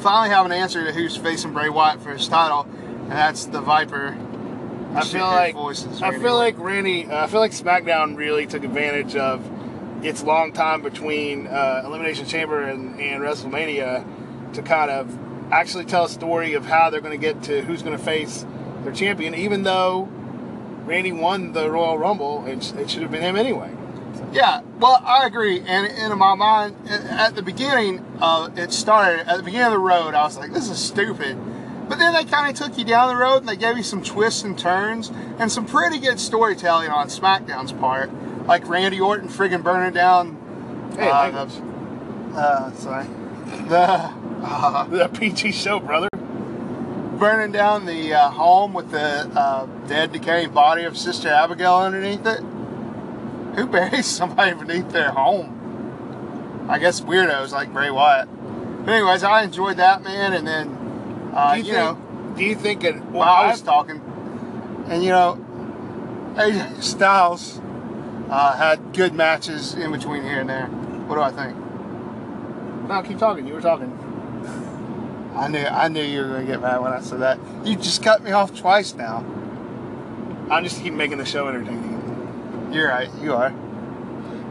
finally 0.00 0.28
have 0.28 0.44
an 0.44 0.52
answer 0.52 0.84
to 0.84 0.92
who's 0.92 1.16
facing 1.16 1.54
Bray 1.54 1.70
Wyatt 1.70 2.02
for 2.02 2.10
his 2.10 2.28
title, 2.28 2.68
and 2.74 3.12
that's 3.12 3.46
the 3.46 3.62
Viper. 3.62 4.14
I 4.94 5.04
feel 5.04 5.26
like 5.26 5.54
voices, 5.54 6.02
I 6.02 6.18
feel 6.18 6.34
like 6.34 6.58
Randy. 6.58 7.06
Uh, 7.06 7.24
I 7.24 7.26
feel 7.28 7.40
like 7.40 7.52
SmackDown 7.52 8.16
really 8.16 8.46
took 8.46 8.62
advantage 8.62 9.16
of 9.16 9.42
its 10.04 10.22
long 10.22 10.52
time 10.52 10.82
between 10.82 11.46
uh, 11.46 11.82
Elimination 11.84 12.26
Chamber 12.26 12.62
and, 12.64 13.00
and 13.00 13.22
WrestleMania 13.22 14.52
to 14.52 14.62
kind 14.62 14.90
of 14.90 15.18
actually 15.50 15.86
tell 15.86 16.04
a 16.04 16.08
story 16.10 16.54
of 16.54 16.66
how 16.66 16.90
they're 16.90 17.00
going 17.00 17.18
to 17.18 17.26
get 17.26 17.42
to 17.44 17.62
who's 17.62 17.82
going 17.82 17.96
to 17.96 18.02
face 18.02 18.44
their 18.82 18.92
champion. 18.92 19.34
Even 19.34 19.62
though 19.62 20.08
Randy 20.84 21.12
won 21.12 21.52
the 21.52 21.70
Royal 21.70 21.96
Rumble, 21.96 22.44
it, 22.46 22.74
it 22.74 22.90
should 22.90 23.02
have 23.02 23.10
been 23.10 23.22
him 23.22 23.36
anyway. 23.36 23.74
Yeah, 24.32 24.60
well, 24.78 25.00
I 25.04 25.26
agree. 25.26 25.60
And 25.60 25.86
in 25.86 26.16
my 26.18 26.34
mind, 26.34 26.76
at 26.88 27.34
the 27.34 27.42
beginning, 27.42 28.04
uh, 28.20 28.48
it 28.56 28.72
started 28.72 29.28
at 29.28 29.36
the 29.38 29.42
beginning 29.42 29.66
of 29.66 29.72
the 29.72 29.78
road. 29.78 30.14
I 30.14 30.22
was 30.22 30.38
like, 30.38 30.52
"This 30.52 30.68
is 30.68 30.78
stupid," 30.78 31.36
but 31.88 31.98
then 31.98 32.12
they 32.14 32.24
kind 32.24 32.48
of 32.48 32.54
took 32.56 32.78
you 32.78 32.84
down 32.84 33.08
the 33.08 33.16
road 33.20 33.38
and 33.38 33.48
they 33.48 33.56
gave 33.56 33.76
you 33.76 33.82
some 33.82 34.02
twists 34.02 34.44
and 34.44 34.56
turns 34.56 35.10
and 35.38 35.50
some 35.50 35.66
pretty 35.66 35.98
good 35.98 36.20
storytelling 36.20 36.90
on 36.90 37.08
SmackDown's 37.08 37.72
part, 37.72 38.10
like 38.46 38.68
Randy 38.68 39.00
Orton 39.00 39.28
friggin' 39.28 39.64
burning 39.64 39.92
down. 39.94 40.36
Hey, 40.96 41.10
uh, 41.10 41.30
the, 41.30 42.38
uh, 42.38 42.72
sorry, 42.74 43.06
the 43.68 44.12
uh, 44.44 44.84
the 44.84 45.08
PG 45.08 45.50
show, 45.52 45.80
brother. 45.80 46.08
burning 47.18 47.52
down 47.52 47.84
the 47.84 48.14
uh, 48.14 48.30
home 48.30 48.72
with 48.72 48.90
the 48.92 49.28
uh, 49.36 49.66
dead, 49.88 50.12
decaying 50.12 50.50
body 50.52 50.84
of 50.84 50.96
Sister 50.96 51.28
Abigail 51.28 51.76
underneath 51.76 52.24
it. 52.26 52.40
Who 53.60 53.66
buries 53.66 54.06
somebody 54.20 54.54
beneath 54.54 54.90
their 54.90 55.10
home? 55.10 56.66
I 56.70 56.78
guess 56.78 57.02
weirdos 57.02 57.52
like 57.52 57.70
Bray 57.74 57.90
Wyatt. 57.90 58.26
But 58.86 58.92
anyways, 58.94 59.22
I 59.22 59.42
enjoyed 59.42 59.76
that 59.76 60.02
man, 60.02 60.32
and 60.32 60.46
then 60.46 61.30
uh, 61.34 61.54
do 61.54 61.60
you, 61.60 61.66
you, 61.66 61.72
know 61.74 61.94
think? 61.94 62.36
Do 62.38 62.44
you 62.44 62.54
think 62.54 62.84
it? 62.84 62.96
while 63.04 63.28
I 63.28 63.50
was 63.50 63.60
talking, 63.60 64.00
and 64.88 65.04
you 65.04 65.10
know, 65.10 65.44
AJ 66.36 66.82
Styles 66.82 67.60
uh, 68.30 68.56
had 68.56 68.94
good 68.94 69.12
matches 69.12 69.74
in 69.74 69.92
between 69.92 70.22
here 70.22 70.40
and 70.40 70.48
there. 70.48 70.66
What 70.66 71.16
do 71.16 71.20
I 71.20 71.30
think? 71.30 71.54
No, 72.88 73.02
keep 73.02 73.18
talking. 73.18 73.46
You 73.46 73.52
were 73.52 73.60
talking. 73.60 73.92
I 75.34 75.48
knew 75.48 75.66
I 75.66 75.88
knew 75.88 76.02
you 76.02 76.22
were 76.22 76.28
gonna 76.28 76.46
get 76.46 76.62
mad 76.62 76.80
when 76.80 76.94
I 76.94 77.00
said 77.00 77.20
that. 77.20 77.38
You 77.64 77.76
just 77.76 78.02
cut 78.02 78.22
me 78.22 78.30
off 78.30 78.58
twice 78.58 78.94
now. 78.94 79.18
I'm 80.50 80.64
just 80.64 80.82
keep 80.82 80.94
making 80.94 81.18
the 81.18 81.26
show 81.26 81.46
entertaining. 81.46 81.89
You're 82.70 82.88
right. 82.88 83.10
You 83.20 83.34
are. 83.34 83.50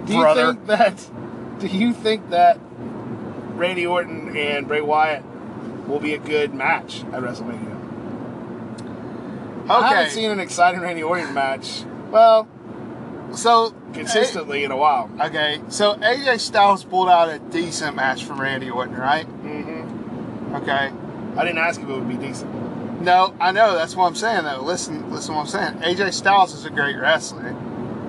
Do 0.05 0.13
you 0.13 0.19
Brother. 0.19 0.53
think 0.53 0.67
that? 0.67 1.09
Do 1.59 1.67
you 1.67 1.93
think 1.93 2.29
that 2.29 2.59
Randy 3.55 3.85
Orton 3.85 4.35
and 4.35 4.67
Bray 4.67 4.81
Wyatt 4.81 5.23
will 5.87 5.99
be 5.99 6.13
a 6.13 6.17
good 6.17 6.53
match 6.53 7.01
at 7.11 7.21
WrestleMania? 7.21 7.75
Okay. 9.63 9.73
I 9.73 9.87
haven't 9.89 10.11
seen 10.11 10.31
an 10.31 10.39
exciting 10.39 10.81
Randy 10.81 11.03
Orton 11.03 11.33
match. 11.33 11.83
Well, 12.09 12.47
so 13.33 13.75
consistently 13.93 14.63
in 14.63 14.71
a 14.71 14.77
while. 14.77 15.11
Okay. 15.21 15.61
So 15.69 15.95
AJ 15.95 16.39
Styles 16.39 16.83
pulled 16.83 17.09
out 17.09 17.29
a 17.29 17.39
decent 17.39 17.95
match 17.95 18.23
from 18.23 18.41
Randy 18.41 18.69
Orton, 18.69 18.95
right? 18.95 19.27
Mm-hmm. 19.27 20.55
Okay. 20.55 20.91
I 21.37 21.45
didn't 21.45 21.59
ask 21.59 21.79
if 21.79 21.87
it 21.87 21.93
would 21.93 22.09
be 22.09 22.15
decent. 22.15 22.51
No, 23.01 23.35
I 23.39 23.51
know. 23.51 23.75
That's 23.75 23.95
what 23.95 24.07
I'm 24.07 24.15
saying, 24.15 24.43
though. 24.43 24.61
Listen, 24.61 25.11
listen, 25.11 25.35
what 25.35 25.41
I'm 25.41 25.47
saying. 25.47 25.95
AJ 25.95 26.13
Styles 26.13 26.53
is 26.53 26.65
a 26.65 26.69
great 26.69 26.97
wrestler, 26.97 27.55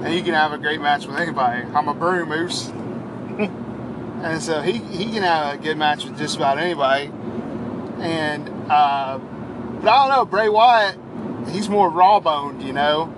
and 0.03 0.13
he 0.13 0.23
can 0.23 0.35
have 0.35 0.53
a 0.53 0.59
great 0.59 0.81
match 0.81 1.07
with 1.07 1.17
anybody. 1.17 1.63
I'm 1.75 1.89
a 1.89 1.95
brew 1.95 2.25
moose, 2.25 2.69
and 4.23 4.43
so 4.43 4.63
he 4.63 4.79
he 4.79 5.05
can 5.13 5.23
have 5.23 5.55
a 5.55 5.59
good 5.59 5.77
match 5.77 6.05
with 6.05 6.19
just 6.19 6.37
about 6.37 6.59
anybody. 6.59 7.13
And 8.01 8.49
uh, 8.71 9.19
but 9.19 9.89
I 9.89 10.09
don't 10.09 10.17
know, 10.17 10.25
Bray 10.25 10.49
Wyatt, 10.49 10.99
he's 11.49 11.69
more 11.69 11.91
raw 11.91 12.21
boned, 12.21 12.63
you 12.63 12.73
know. 12.73 13.15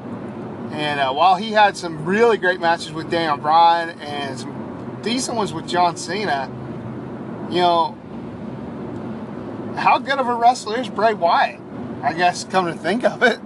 And 0.72 1.00
uh, 1.00 1.12
while 1.12 1.36
he 1.36 1.52
had 1.52 1.76
some 1.76 2.04
really 2.04 2.38
great 2.38 2.60
matches 2.60 2.92
with 2.92 3.10
Daniel 3.10 3.36
Bryan 3.36 4.00
and 4.00 4.40
some 4.40 4.98
decent 5.02 5.36
ones 5.36 5.52
with 5.52 5.68
John 5.68 5.96
Cena, 5.96 6.50
you 7.50 7.60
know, 7.60 7.98
how 9.76 9.98
good 9.98 10.18
of 10.18 10.26
a 10.28 10.34
wrestler 10.34 10.80
is 10.80 10.88
Bray 10.88 11.14
Wyatt? 11.14 11.60
I 12.02 12.14
guess, 12.14 12.44
come 12.44 12.66
to 12.66 12.74
think 12.74 13.04
of 13.04 13.22
it. 13.22 13.38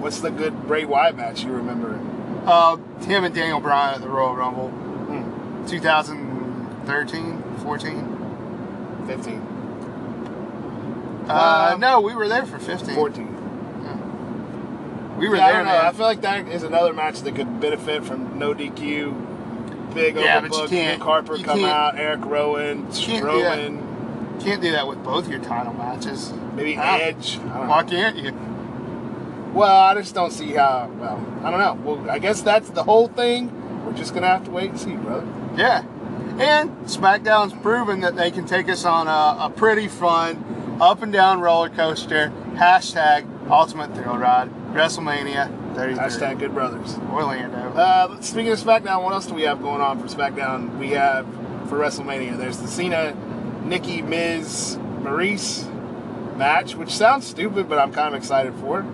What's 0.00 0.20
the 0.20 0.30
good 0.30 0.66
Bray 0.66 0.84
Wyatt 0.84 1.16
match 1.16 1.42
you 1.44 1.52
remember? 1.52 1.98
uh, 2.46 2.76
him 3.04 3.24
and 3.24 3.34
Daniel 3.34 3.60
Bryan 3.60 3.96
at 3.96 4.00
the 4.00 4.08
Royal 4.08 4.34
Rumble, 4.34 4.68
Hmm. 4.70 5.66
2013, 5.66 7.42
14. 7.62 8.16
15. 9.06 9.42
Uh, 11.28 11.72
Um, 11.74 11.80
no, 11.80 12.00
we 12.00 12.14
were 12.14 12.28
there 12.28 12.46
for 12.46 12.58
15. 12.58 12.94
14. 12.94 13.36
We 15.18 15.28
were 15.28 15.36
Yeah, 15.36 15.44
I 15.44 15.52
there, 15.52 15.56
don't 15.64 15.66
know. 15.72 15.80
I 15.86 15.92
feel 15.92 16.06
like 16.06 16.22
that 16.22 16.48
is 16.48 16.62
another 16.62 16.94
match 16.94 17.20
that 17.20 17.34
could 17.34 17.60
benefit 17.60 18.04
from 18.04 18.38
no 18.38 18.54
DQ. 18.54 19.14
Big 19.94 20.16
Yeah, 20.16 20.40
overbook, 20.40 20.70
Nick 20.70 21.00
Harper 21.02 21.36
come 21.38 21.64
out, 21.64 21.98
Eric 21.98 22.20
Rowan, 22.24 22.84
can't 22.92 22.94
do. 23.22 23.28
Strowman, 23.28 23.78
Can't 24.40 24.62
do 24.62 24.72
that 24.72 24.86
with 24.88 25.04
both 25.04 25.28
your 25.28 25.40
title 25.40 25.74
matches. 25.74 26.32
maybe? 26.56 26.74
Edge. 26.78 27.38
I 27.38 27.42
don't 27.42 27.54
know. 27.54 27.68
Why 27.68 27.82
can't 27.82 28.16
you? 28.16 28.32
Well, 29.52 29.82
I 29.82 29.94
just 29.94 30.14
don't 30.14 30.32
see 30.32 30.52
how. 30.52 30.90
Well, 30.98 31.40
I 31.42 31.50
don't 31.50 31.60
know. 31.60 31.96
Well, 31.96 32.10
I 32.10 32.18
guess 32.18 32.42
that's 32.42 32.70
the 32.70 32.84
whole 32.84 33.08
thing. 33.08 33.84
We're 33.84 33.92
just 33.92 34.14
gonna 34.14 34.28
have 34.28 34.44
to 34.44 34.50
wait 34.50 34.70
and 34.70 34.78
see, 34.78 34.94
brother. 34.94 35.26
Yeah. 35.56 35.84
And 36.38 36.70
SmackDown's 36.86 37.52
proven 37.54 38.00
that 38.00 38.16
they 38.16 38.30
can 38.30 38.46
take 38.46 38.68
us 38.68 38.84
on 38.84 39.08
a, 39.08 39.46
a 39.46 39.50
pretty 39.50 39.88
fun 39.88 40.78
up 40.80 41.02
and 41.02 41.12
down 41.12 41.40
roller 41.40 41.68
coaster. 41.68 42.32
Hashtag 42.54 43.50
Ultimate 43.50 43.94
Thrill 43.94 44.16
Ride. 44.16 44.50
WrestleMania 44.72 45.74
33. 45.74 45.98
Hashtag 45.98 46.38
Good 46.38 46.54
Brothers. 46.54 46.96
Orlando. 47.10 47.58
Uh, 47.58 48.20
speaking 48.20 48.52
of 48.52 48.58
SmackDown, 48.58 49.02
what 49.02 49.12
else 49.12 49.26
do 49.26 49.34
we 49.34 49.42
have 49.42 49.60
going 49.60 49.80
on 49.80 50.00
for 50.00 50.06
SmackDown? 50.06 50.78
We 50.78 50.90
have 50.90 51.26
for 51.68 51.78
WrestleMania. 51.78 52.38
There's 52.38 52.58
the 52.58 52.68
Cena, 52.68 53.14
Nikki, 53.64 54.02
Miz, 54.02 54.78
Maurice 55.02 55.66
match, 56.36 56.74
which 56.74 56.90
sounds 56.90 57.26
stupid, 57.26 57.68
but 57.68 57.78
I'm 57.78 57.92
kind 57.92 58.14
of 58.14 58.18
excited 58.20 58.54
for. 58.54 58.84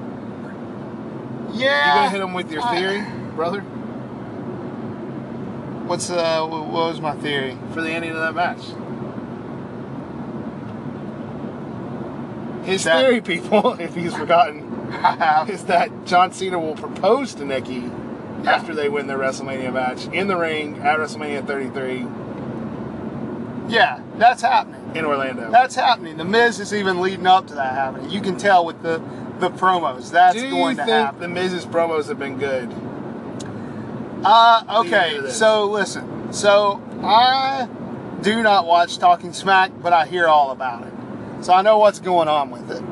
You 1.53 1.62
yeah. 1.65 1.95
gonna 1.95 2.11
hit 2.11 2.21
him 2.21 2.35
with 2.35 2.50
your 2.53 2.62
I- 2.62 2.76
theory, 2.76 3.05
brother, 3.35 3.61
What's 5.87 6.11
uh? 6.11 6.45
What 6.47 6.67
was 6.69 7.00
my 7.00 7.15
theory? 7.15 7.57
for 7.73 7.81
the 7.81 7.91
ending 7.91 8.11
of 8.11 8.19
that 8.19 8.35
match? 8.35 8.62
His 12.65 12.83
That- 12.85 13.00
theory, 13.00 13.21
people, 13.21 13.75
if 13.79 13.95
he's 13.95 14.15
forgotten, 14.15 14.65
is 15.49 15.65
that 15.65 15.91
John 16.05 16.33
Cena 16.33 16.59
will 16.59 16.75
propose 16.75 17.35
to 17.37 17.45
Nikki 17.45 17.91
Yeah. 18.43 18.53
after 18.57 18.75
they 18.75 18.88
win 18.88 19.07
their 19.07 19.19
WrestleMania 19.19 19.73
match 19.73 20.07
in 20.09 20.26
the 20.26 20.37
ring 20.37 20.79
at 20.81 20.99
WrestleMania 20.99 21.47
33 21.47 22.07
Yeah, 23.69 24.00
that's 24.19 24.43
happening. 24.43 24.81
in 24.97 25.05
Orlando. 25.05 25.50
That's 25.50 25.75
happening. 25.76 26.17
The 26.17 26.25
Miz 26.25 26.59
is 26.59 26.73
even 26.75 27.00
leading 27.00 27.26
up 27.26 27.47
to 27.49 27.55
that 27.55 27.75
happening. 27.75 28.11
You 28.11 28.21
can 28.21 28.37
tell 28.37 28.65
with 28.65 28.83
the 28.83 29.00
the 29.40 29.50
promos. 29.50 30.11
That's 30.11 30.35
Do 30.37 30.50
going 30.50 30.71
you 30.76 30.83
to 30.83 30.85
think 30.87 30.88
happen. 31.07 31.21
the 31.21 31.28
Miz's 31.28 31.66
promos 31.66 32.09
have 32.09 32.19
been 32.19 32.38
good? 32.38 32.73
Uh, 34.25 34.83
okay, 34.85 35.31
so 35.31 35.66
listen. 35.66 36.33
So 36.33 36.83
I 37.02 37.69
do 38.23 38.43
not 38.43 38.66
watch 38.66 38.99
Talking 38.99 39.33
Smack, 39.33 39.71
but 39.83 39.93
I 39.93 40.07
hear 40.07 40.26
all 40.26 40.50
about 40.50 40.87
it. 40.87 40.93
So 41.45 41.52
I 41.52 41.62
know 41.62 41.78
what's 41.78 42.00
going 42.00 42.28
on 42.28 42.50
with 42.50 42.71
it. 42.71 42.83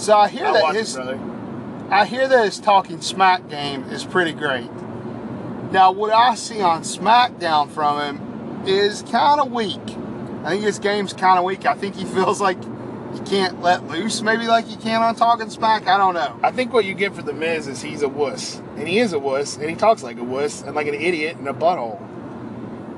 So 0.00 0.16
I 0.16 0.28
hear 0.28 0.46
I'll 0.46 0.54
that 0.54 0.74
his 0.74 0.96
it, 0.96 1.18
I 1.90 2.06
hear 2.06 2.26
that 2.26 2.44
his 2.44 2.58
Talking 2.58 3.00
Smack 3.00 3.48
game 3.48 3.84
is 3.84 4.04
pretty 4.04 4.32
great. 4.32 4.70
Now 5.70 5.92
what 5.92 6.12
I 6.12 6.34
see 6.34 6.60
on 6.60 6.82
SmackDown 6.82 7.70
from 7.70 8.00
him 8.00 8.66
is 8.66 9.02
kind 9.02 9.40
of 9.40 9.52
weak. 9.52 9.80
I 10.44 10.50
think 10.50 10.64
his 10.64 10.78
game's 10.78 11.12
kind 11.12 11.38
of 11.38 11.44
weak. 11.44 11.66
I 11.66 11.74
think 11.74 11.94
he 11.94 12.04
feels 12.16 12.40
like 12.40 12.58
he 13.14 13.20
can't 13.20 13.62
let 13.62 13.86
loose, 13.86 14.22
maybe 14.22 14.46
like 14.46 14.66
he 14.66 14.76
can 14.76 15.00
on 15.00 15.14
Talking 15.14 15.48
Smack. 15.48 15.86
I 15.86 15.96
don't 15.96 16.14
know. 16.14 16.38
I 16.42 16.50
think 16.50 16.72
what 16.72 16.84
you 16.84 16.94
get 16.94 17.14
for 17.14 17.22
the 17.22 17.32
Miz 17.32 17.68
is 17.68 17.80
he's 17.80 18.02
a 18.02 18.08
wuss, 18.08 18.60
and 18.76 18.88
he 18.88 18.98
is 18.98 19.12
a 19.12 19.18
wuss, 19.18 19.56
and 19.56 19.70
he 19.70 19.76
talks 19.76 20.02
like 20.02 20.18
a 20.18 20.24
wuss 20.24 20.62
and 20.62 20.74
like 20.74 20.88
an 20.88 20.94
idiot 20.94 21.36
and 21.36 21.48
a 21.48 21.52
butthole. 21.52 22.00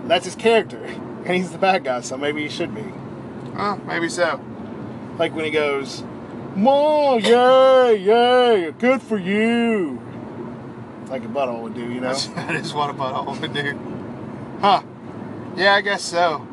That's 0.08 0.24
his 0.24 0.34
character, 0.34 0.82
and 1.24 1.36
he's 1.36 1.50
the 1.52 1.58
bad 1.58 1.84
guy, 1.84 2.00
so 2.00 2.16
maybe 2.16 2.42
he 2.42 2.48
should 2.48 2.74
be. 2.74 2.84
Uh, 3.56 3.76
maybe 3.86 4.08
so. 4.08 4.40
Like 5.18 5.34
when 5.34 5.44
he 5.44 5.50
goes, 5.50 6.02
"Mom, 6.54 7.20
yay, 7.20 7.96
yay, 7.96 8.72
good 8.78 9.02
for 9.02 9.18
you," 9.18 10.00
like 11.08 11.24
a 11.24 11.28
butthole 11.28 11.62
would 11.62 11.74
do, 11.74 11.92
you 11.92 12.00
know. 12.00 12.16
That 12.34 12.54
is 12.54 12.72
what 12.72 12.88
a 12.88 12.94
butthole 12.94 13.38
would 13.40 13.52
do. 13.52 13.78
Huh. 14.60 14.82
Yeah, 15.56 15.74
I 15.74 15.80
guess 15.82 16.02
so. 16.02 16.46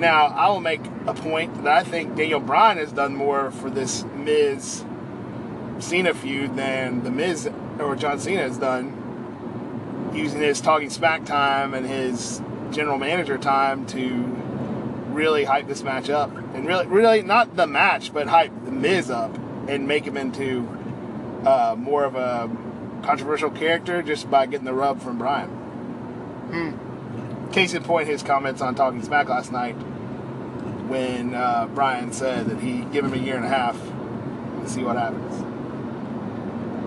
Now, 0.00 0.28
I 0.28 0.48
will 0.48 0.60
make 0.60 0.80
a 1.06 1.12
point 1.12 1.62
that 1.62 1.66
I 1.66 1.84
think 1.84 2.16
Daniel 2.16 2.40
Bryan 2.40 2.78
has 2.78 2.90
done 2.90 3.14
more 3.14 3.50
for 3.50 3.68
this 3.68 4.02
Miz 4.16 4.82
Cena 5.78 6.14
feud 6.14 6.56
than 6.56 7.04
the 7.04 7.10
Miz 7.10 7.46
or 7.78 7.96
John 7.96 8.18
Cena 8.18 8.40
has 8.40 8.56
done, 8.56 10.10
using 10.14 10.40
his 10.40 10.62
talking 10.62 10.88
smack 10.88 11.26
time 11.26 11.74
and 11.74 11.86
his 11.86 12.40
general 12.70 12.96
manager 12.96 13.36
time 13.36 13.84
to 13.88 14.24
really 15.12 15.44
hype 15.44 15.68
this 15.68 15.82
match 15.82 16.08
up, 16.08 16.34
and 16.54 16.66
really, 16.66 16.86
really 16.86 17.20
not 17.20 17.56
the 17.56 17.66
match, 17.66 18.10
but 18.10 18.26
hype 18.26 18.52
the 18.64 18.72
Miz 18.72 19.10
up 19.10 19.36
and 19.68 19.86
make 19.86 20.06
him 20.06 20.16
into 20.16 20.66
uh, 21.44 21.74
more 21.76 22.04
of 22.04 22.14
a 22.14 22.48
controversial 23.02 23.50
character 23.50 24.00
just 24.00 24.30
by 24.30 24.46
getting 24.46 24.64
the 24.64 24.72
rub 24.72 25.02
from 25.02 25.18
Bryan. 25.18 25.50
Hmm. 25.50 27.52
Case 27.52 27.74
in 27.74 27.82
point, 27.82 28.08
his 28.08 28.22
comments 28.22 28.62
on 28.62 28.74
Talking 28.74 29.02
Smack 29.02 29.28
last 29.28 29.52
night 29.52 29.76
when 30.90 31.34
uh, 31.34 31.68
Bryan 31.68 32.12
said 32.12 32.46
that 32.46 32.60
he'd 32.60 32.92
give 32.92 33.04
him 33.04 33.14
a 33.14 33.16
year 33.16 33.36
and 33.36 33.44
a 33.44 33.48
half 33.48 33.80
to 34.60 34.68
see 34.68 34.82
what 34.82 34.96
happens. 34.96 35.44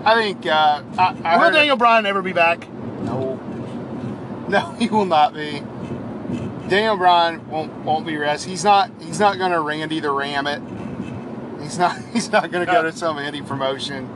I 0.06 0.14
think 0.14 0.46
uh, 0.46 0.82
I, 0.98 1.16
I 1.24 1.38
Will 1.38 1.50
Daniel 1.50 1.76
Bryan 1.76 2.04
ever 2.04 2.20
be 2.20 2.34
back? 2.34 2.70
No, 3.00 3.36
no, 4.48 4.72
he 4.78 4.88
will 4.88 5.06
not 5.06 5.32
be. 5.32 5.62
Daniel 6.68 6.96
Bryan 6.96 7.48
won't 7.48 7.72
won't 7.78 8.06
be 8.06 8.16
rest. 8.16 8.44
He's 8.44 8.62
not. 8.62 8.90
He's 9.00 9.18
not 9.18 9.38
going 9.38 9.52
to 9.52 9.60
Randy 9.60 10.00
the 10.00 10.10
Ram 10.10 10.46
it. 10.46 10.62
He's 11.62 11.78
not. 11.78 11.98
He's 12.12 12.30
not 12.30 12.50
going 12.50 12.66
to 12.66 12.70
go 12.70 12.82
to 12.82 12.92
some 12.92 13.16
indie 13.16 13.46
promotion. 13.46 14.08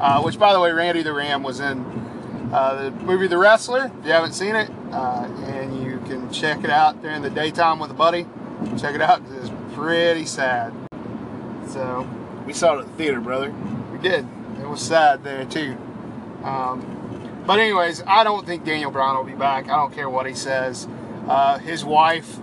Uh, 0.00 0.22
which, 0.22 0.38
by 0.38 0.52
the 0.52 0.60
way, 0.60 0.72
Randy 0.72 1.02
the 1.02 1.12
Ram 1.12 1.42
was 1.42 1.60
in 1.60 1.84
uh, 2.52 2.84
the 2.84 2.90
movie 2.90 3.26
The 3.26 3.38
Wrestler. 3.38 3.92
If 4.00 4.06
you 4.06 4.12
haven't 4.12 4.32
seen 4.32 4.56
it, 4.56 4.70
uh, 4.90 5.28
and 5.44 5.82
you 5.82 5.98
can 6.06 6.32
check 6.32 6.64
it 6.64 6.70
out 6.70 7.00
during 7.02 7.22
the 7.22 7.30
daytime 7.30 7.78
with 7.78 7.90
a 7.90 7.94
buddy. 7.94 8.26
Check 8.78 8.94
it 8.94 9.00
out. 9.02 9.22
It's 9.40 9.50
pretty 9.74 10.24
sad. 10.26 10.72
So 11.68 12.06
We 12.46 12.52
saw 12.52 12.76
it 12.76 12.80
at 12.80 12.86
the 12.86 12.92
theater, 12.92 13.20
brother. 13.20 13.50
we 13.92 13.98
did. 13.98 14.26
It 14.60 14.68
was 14.68 14.80
sad 14.80 15.24
there 15.24 15.44
too. 15.44 15.76
Um, 16.42 17.42
but 17.46 17.58
anyways, 17.58 18.02
I 18.06 18.24
don't 18.24 18.46
think 18.46 18.64
Daniel 18.64 18.90
Bryan 18.90 19.16
will 19.16 19.24
be 19.24 19.32
back. 19.34 19.64
I 19.68 19.76
don't 19.76 19.92
care 19.92 20.08
what 20.10 20.26
he 20.26 20.34
says. 20.34 20.86
Uh, 21.26 21.58
his 21.58 21.84
wife 21.84 22.38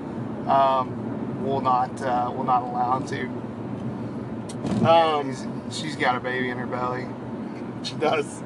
um, 0.47 1.43
will 1.43 1.61
not 1.61 2.01
uh, 2.01 2.31
will 2.35 2.43
not 2.43 2.63
allow 2.63 2.97
him 2.99 3.07
to. 3.07 4.87
Um, 4.87 5.71
she's 5.71 5.95
got 5.95 6.15
a 6.15 6.19
baby 6.19 6.49
in 6.49 6.57
her 6.57 6.65
belly. 6.67 7.07
she 7.83 7.95
does. 7.95 8.41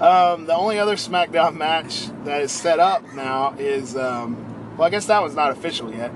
Um, 0.00 0.46
the 0.46 0.54
only 0.54 0.78
other 0.78 0.94
SmackDown 0.94 1.56
match 1.56 2.08
that 2.24 2.42
is 2.42 2.52
set 2.52 2.78
up 2.78 3.02
now 3.14 3.54
is, 3.58 3.96
um, 3.96 4.76
well, 4.76 4.86
I 4.86 4.90
guess 4.90 5.06
that 5.06 5.20
one's 5.20 5.34
not 5.34 5.50
official 5.50 5.92
yet. 5.92 6.12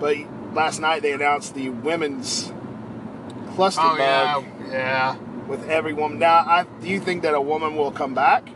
But 0.00 0.16
last 0.54 0.80
night 0.80 1.02
they 1.02 1.12
announced 1.12 1.54
the 1.54 1.68
women's 1.70 2.52
cluster 3.54 3.80
Oh 3.82 3.96
yeah, 3.96 4.34
bug 4.34 4.44
yeah. 4.70 5.16
with 5.46 5.68
every 5.68 5.92
woman. 5.94 6.18
Now, 6.18 6.38
I, 6.38 6.64
do 6.80 6.88
you 6.88 6.98
think 7.00 7.22
that 7.22 7.34
a 7.34 7.40
woman 7.40 7.76
will 7.76 7.92
come 7.92 8.14
back 8.14 8.48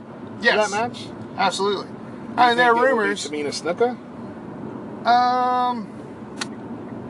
Yes, 0.43 0.67
for 0.67 0.71
that 0.77 0.93
match? 0.93 1.07
absolutely. 1.37 1.87
Do 1.87 1.93
you 1.93 2.35
I 2.37 2.49
mean, 2.49 2.57
there 2.59 2.73
are 2.73 2.75
think 2.75 2.87
it 2.87 2.93
will 2.93 2.97
be 2.97 3.03
rumors. 3.03 3.29
Tamina 3.29 3.53
Snuka. 3.53 3.97
Um, 5.07 5.87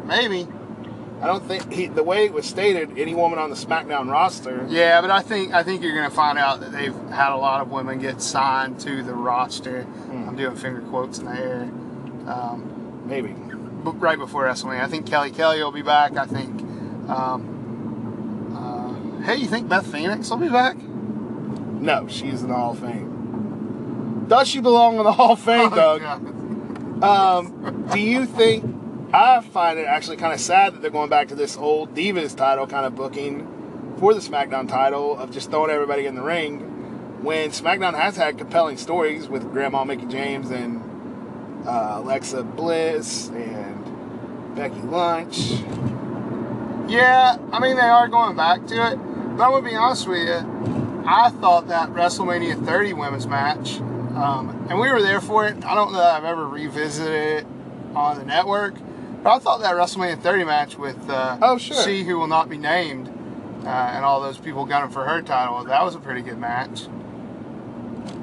maybe. 0.07 0.47
I 1.23 1.27
don't 1.27 1.45
think 1.47 1.71
he, 1.71 1.87
the 1.87 2.03
way 2.03 2.25
it 2.25 2.33
was 2.33 2.47
stated, 2.47 2.97
any 2.99 3.15
woman 3.15 3.39
on 3.39 3.51
the 3.51 3.57
SmackDown 3.57 4.11
roster. 4.11 4.65
Yeah, 4.71 5.03
but 5.03 5.11
I 5.11 5.21
think 5.21 5.53
I 5.53 5.63
think 5.63 5.83
you're 5.83 5.95
going 5.95 6.09
to 6.09 6.15
find 6.17 6.39
out 6.39 6.61
that 6.61 6.73
they've 6.73 6.95
had 7.11 7.33
a 7.33 7.37
lot 7.37 7.61
of 7.61 7.71
women 7.71 7.99
get 7.99 8.23
signed 8.23 8.81
to 8.81 9.03
the 9.03 9.13
roster. 9.13 9.83
Hmm. 9.83 10.31
I'm 10.31 10.37
doing 10.37 10.57
finger 10.57 10.81
quotes 10.81 11.19
in 11.19 11.27
the 11.27 11.33
air. 11.33 11.63
Um, 12.27 13.03
Maybe. 13.07 13.35
Right 13.83 14.19
before 14.19 14.45
WrestleMania, 14.45 14.83
I 14.83 14.89
think 14.89 15.07
Kelly 15.07 15.31
Kelly 15.31 15.63
will 15.63 15.73
be 15.73 15.83
back. 15.83 16.17
I 16.17 16.27
think. 16.27 16.61
Um, 17.09 18.55
uh, 18.55 19.25
hey, 19.25 19.37
you 19.37 19.47
think 19.47 19.69
Beth 19.69 19.87
Phoenix 19.87 20.29
will 20.31 20.37
be 20.37 20.49
back? 20.49 20.77
No, 20.77 22.07
she's 22.09 22.43
in 22.43 22.49
the 22.49 22.55
Hall 22.55 22.73
of 22.73 22.79
Fame. 22.79 24.27
Does 24.29 24.49
she 24.49 24.61
belong 24.61 24.99
in 24.99 25.05
the 25.05 25.13
Hall 25.13 25.33
of 25.33 25.41
Fame, 25.41 25.71
Doug? 25.75 26.03
Yeah. 26.03 26.15
Um, 27.03 27.89
do 27.93 27.99
you 27.99 28.27
think? 28.27 28.65
I 29.13 29.41
find 29.41 29.79
it 29.79 29.87
actually 29.87 30.19
kind 30.19 30.33
of 30.33 30.41
sad 30.41 30.75
that 30.75 30.83
they're 30.83 30.91
going 30.91 31.11
back 31.11 31.29
to 31.29 31.35
this 31.35 31.57
old 31.57 31.95
Divas 31.95 32.37
title 32.37 32.67
kind 32.67 32.87
of 32.87 32.95
booking 32.95 33.95
for 33.99 34.15
the 34.15 34.21
SmackDown 34.21 34.69
title 34.69 35.19
of 35.19 35.33
just 35.33 35.51
throwing 35.51 35.71
everybody 35.71 36.07
in 36.07 36.15
the 36.15 36.23
ring 36.23 36.61
when 37.23 37.51
SmackDown 37.51 37.95
has 37.95 38.17
had 38.17 38.39
compelling 38.39 38.77
stories 38.77 39.29
with 39.29 39.51
Grandma 39.51 39.85
Mickie 39.85 40.07
James 40.07 40.51
and 40.51 40.81
uh, 41.67 41.95
Alexa 42.03 42.43
Bliss 42.43 43.29
and 43.31 44.55
Becky 44.57 44.81
Lynch. 44.83 45.63
Yeah, 46.89 47.37
I 47.53 47.61
mean 47.61 47.77
they 47.77 47.83
are 47.83 48.09
going 48.09 48.37
back 48.37 48.67
to 48.69 48.93
it. 48.93 48.97
But 49.37 49.45
I'm 49.45 49.53
gonna 49.53 49.63
be 49.69 49.77
honest 49.77 50.09
with 50.09 50.27
you, 50.27 51.05
I 51.07 51.31
thought 51.31 51.69
that 51.69 51.91
WrestleMania 51.91 52.65
30 52.67 52.93
women's 52.95 53.27
match, 53.27 53.81
um, 53.81 54.67
and 54.69 54.79
we 54.81 54.91
were 54.91 55.01
there 55.01 55.21
for 55.21 55.47
it. 55.47 55.65
I 55.65 55.75
don't 55.75 55.93
know 55.93 55.99
that 55.99 56.17
I've 56.17 56.25
ever 56.25 56.47
revisited 56.47 57.13
it 57.15 57.47
on 57.95 58.19
the 58.19 58.25
network, 58.25 58.75
but 59.23 59.31
I 59.31 59.39
thought 59.39 59.61
that 59.61 59.75
WrestleMania 59.75 60.21
30 60.21 60.45
match 60.45 60.77
with 60.77 61.09
uh, 61.09 61.39
Oh, 61.41 61.59
sure. 61.59 61.81
she 61.85 62.03
who 62.05 62.19
will 62.19 62.27
not 62.27 62.49
be 62.49 62.59
named, 62.59 63.09
uh, 63.65 63.69
and 63.69 64.05
all 64.05 64.21
those 64.21 64.37
people 64.39 64.67
gunning 64.67 64.91
for 64.91 65.05
her 65.05 65.23
title, 65.23 65.63
that 65.65 65.85
was 65.85 65.95
a 65.95 66.01
pretty 66.01 66.23
good 66.23 66.39
match. 66.39 66.83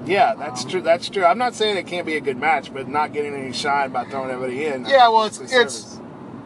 Yeah, 0.07 0.33
that's 0.35 0.63
Um, 0.63 0.69
true. 0.69 0.81
That's 0.81 1.09
true. 1.09 1.25
I'm 1.25 1.37
not 1.37 1.53
saying 1.55 1.77
it 1.77 1.85
can't 1.87 2.05
be 2.05 2.15
a 2.15 2.21
good 2.21 2.37
match, 2.37 2.73
but 2.73 2.87
not 2.87 3.13
getting 3.13 3.33
any 3.33 3.51
shine 3.53 3.91
by 3.91 4.05
throwing 4.05 4.31
everybody 4.31 4.65
in. 4.65 4.85
Yeah, 4.85 5.09
well, 5.09 5.25
it's 5.25 5.39
it's 5.39 5.99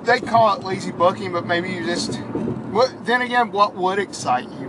they 0.03 0.19
call 0.19 0.55
it 0.55 0.63
lazy 0.63 0.91
booking, 0.91 1.31
but 1.31 1.45
maybe 1.45 1.69
you 1.69 1.85
just. 1.85 2.15
What 2.71 3.05
then 3.05 3.21
again? 3.21 3.51
What 3.51 3.75
would 3.75 3.99
excite 3.99 4.49
you? 4.49 4.67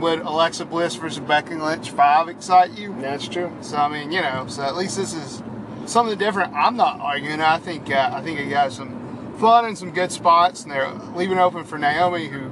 Would 0.00 0.20
Alexa 0.20 0.64
Bliss 0.64 0.96
versus 0.96 1.20
Becky 1.20 1.54
Lynch 1.54 1.90
five 1.90 2.28
excite 2.28 2.72
you? 2.78 2.94
that's 3.00 3.28
true. 3.28 3.52
So 3.60 3.76
I 3.76 3.88
mean, 3.88 4.10
you 4.10 4.20
know, 4.22 4.46
so 4.48 4.62
at 4.62 4.74
least 4.76 4.96
this 4.96 5.14
is 5.14 5.42
something 5.86 6.18
different. 6.18 6.52
I'm 6.54 6.76
not 6.76 6.98
arguing. 7.00 7.40
I 7.40 7.58
think 7.58 7.90
uh, 7.90 8.10
I 8.12 8.22
think 8.22 8.40
it 8.40 8.48
got 8.50 8.72
some 8.72 9.34
fun 9.38 9.66
and 9.66 9.76
some 9.78 9.90
good 9.92 10.10
spots, 10.10 10.62
and 10.62 10.72
they're 10.72 10.90
leaving 11.14 11.38
open 11.38 11.64
for 11.64 11.78
Naomi, 11.78 12.26
who 12.28 12.50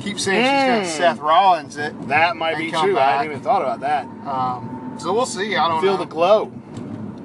keeps 0.00 0.24
saying 0.24 0.42
she's 0.44 0.66
going 0.68 0.80
Mm. 0.82 0.84
to 0.84 0.90
Seth 0.90 1.18
Rollins 1.20 1.76
it. 1.76 2.08
That 2.08 2.36
might 2.36 2.56
be 2.58 2.70
true. 2.70 2.92
I 2.92 2.94
back. 2.94 3.12
hadn't 3.18 3.32
even 3.32 3.42
thought 3.42 3.62
about 3.62 3.80
that. 3.80 4.04
Um, 4.26 4.76
so 5.00 5.12
we'll 5.12 5.26
see. 5.26 5.56
I 5.56 5.68
don't 5.68 5.80
Feel 5.80 5.92
know. 5.94 6.04
the 6.04 6.06
glow. 6.06 6.52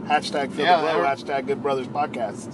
Hashtag 0.05 0.51
feel 0.51 0.65
Yeah, 0.65 0.81
the 0.81 0.91
glow. 0.93 1.03
Hashtag 1.03 1.47
Good 1.47 1.61
Brothers 1.63 1.87
Podcast. 1.87 2.53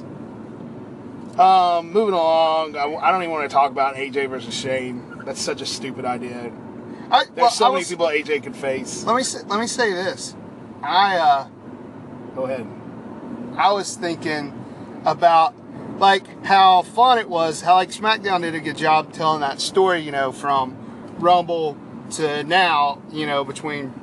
Um, 1.39 1.91
moving 1.91 2.13
along, 2.13 2.75
I, 2.75 2.83
I 2.93 3.11
don't 3.11 3.21
even 3.23 3.31
want 3.31 3.49
to 3.49 3.53
talk 3.53 3.71
about 3.71 3.95
AJ 3.95 4.29
versus 4.29 4.53
Shane. 4.53 5.21
That's 5.25 5.41
such 5.41 5.61
a 5.61 5.65
stupid 5.65 6.05
idea. 6.05 6.51
I, 7.09 7.23
There's 7.25 7.35
well, 7.37 7.49
so 7.51 7.65
I 7.65 7.69
many 7.69 7.79
was- 7.79 7.89
people 7.89 8.05
AJ 8.07 8.43
could 8.43 8.55
face. 8.55 9.03
Let 9.05 9.15
me 9.15 9.23
say, 9.23 9.39
let 9.47 9.59
me 9.59 9.67
say 9.67 9.91
this. 9.93 10.35
I 10.83 11.17
uh, 11.17 11.47
Go 12.35 12.45
ahead. 12.45 12.65
I 13.57 13.71
was 13.73 13.95
thinking 13.95 14.53
about 15.05 15.53
like 15.99 16.43
how 16.45 16.81
fun 16.83 17.17
it 17.19 17.29
was, 17.29 17.61
how 17.61 17.75
like 17.75 17.89
SmackDown 17.89 18.41
did 18.41 18.55
a 18.55 18.59
good 18.59 18.77
job 18.77 19.13
telling 19.13 19.41
that 19.41 19.59
story, 19.61 19.99
you 20.01 20.11
know, 20.11 20.31
from 20.31 20.75
Rumble 21.19 21.77
to 22.11 22.43
now, 22.43 23.01
you 23.11 23.25
know, 23.27 23.43
between 23.43 23.93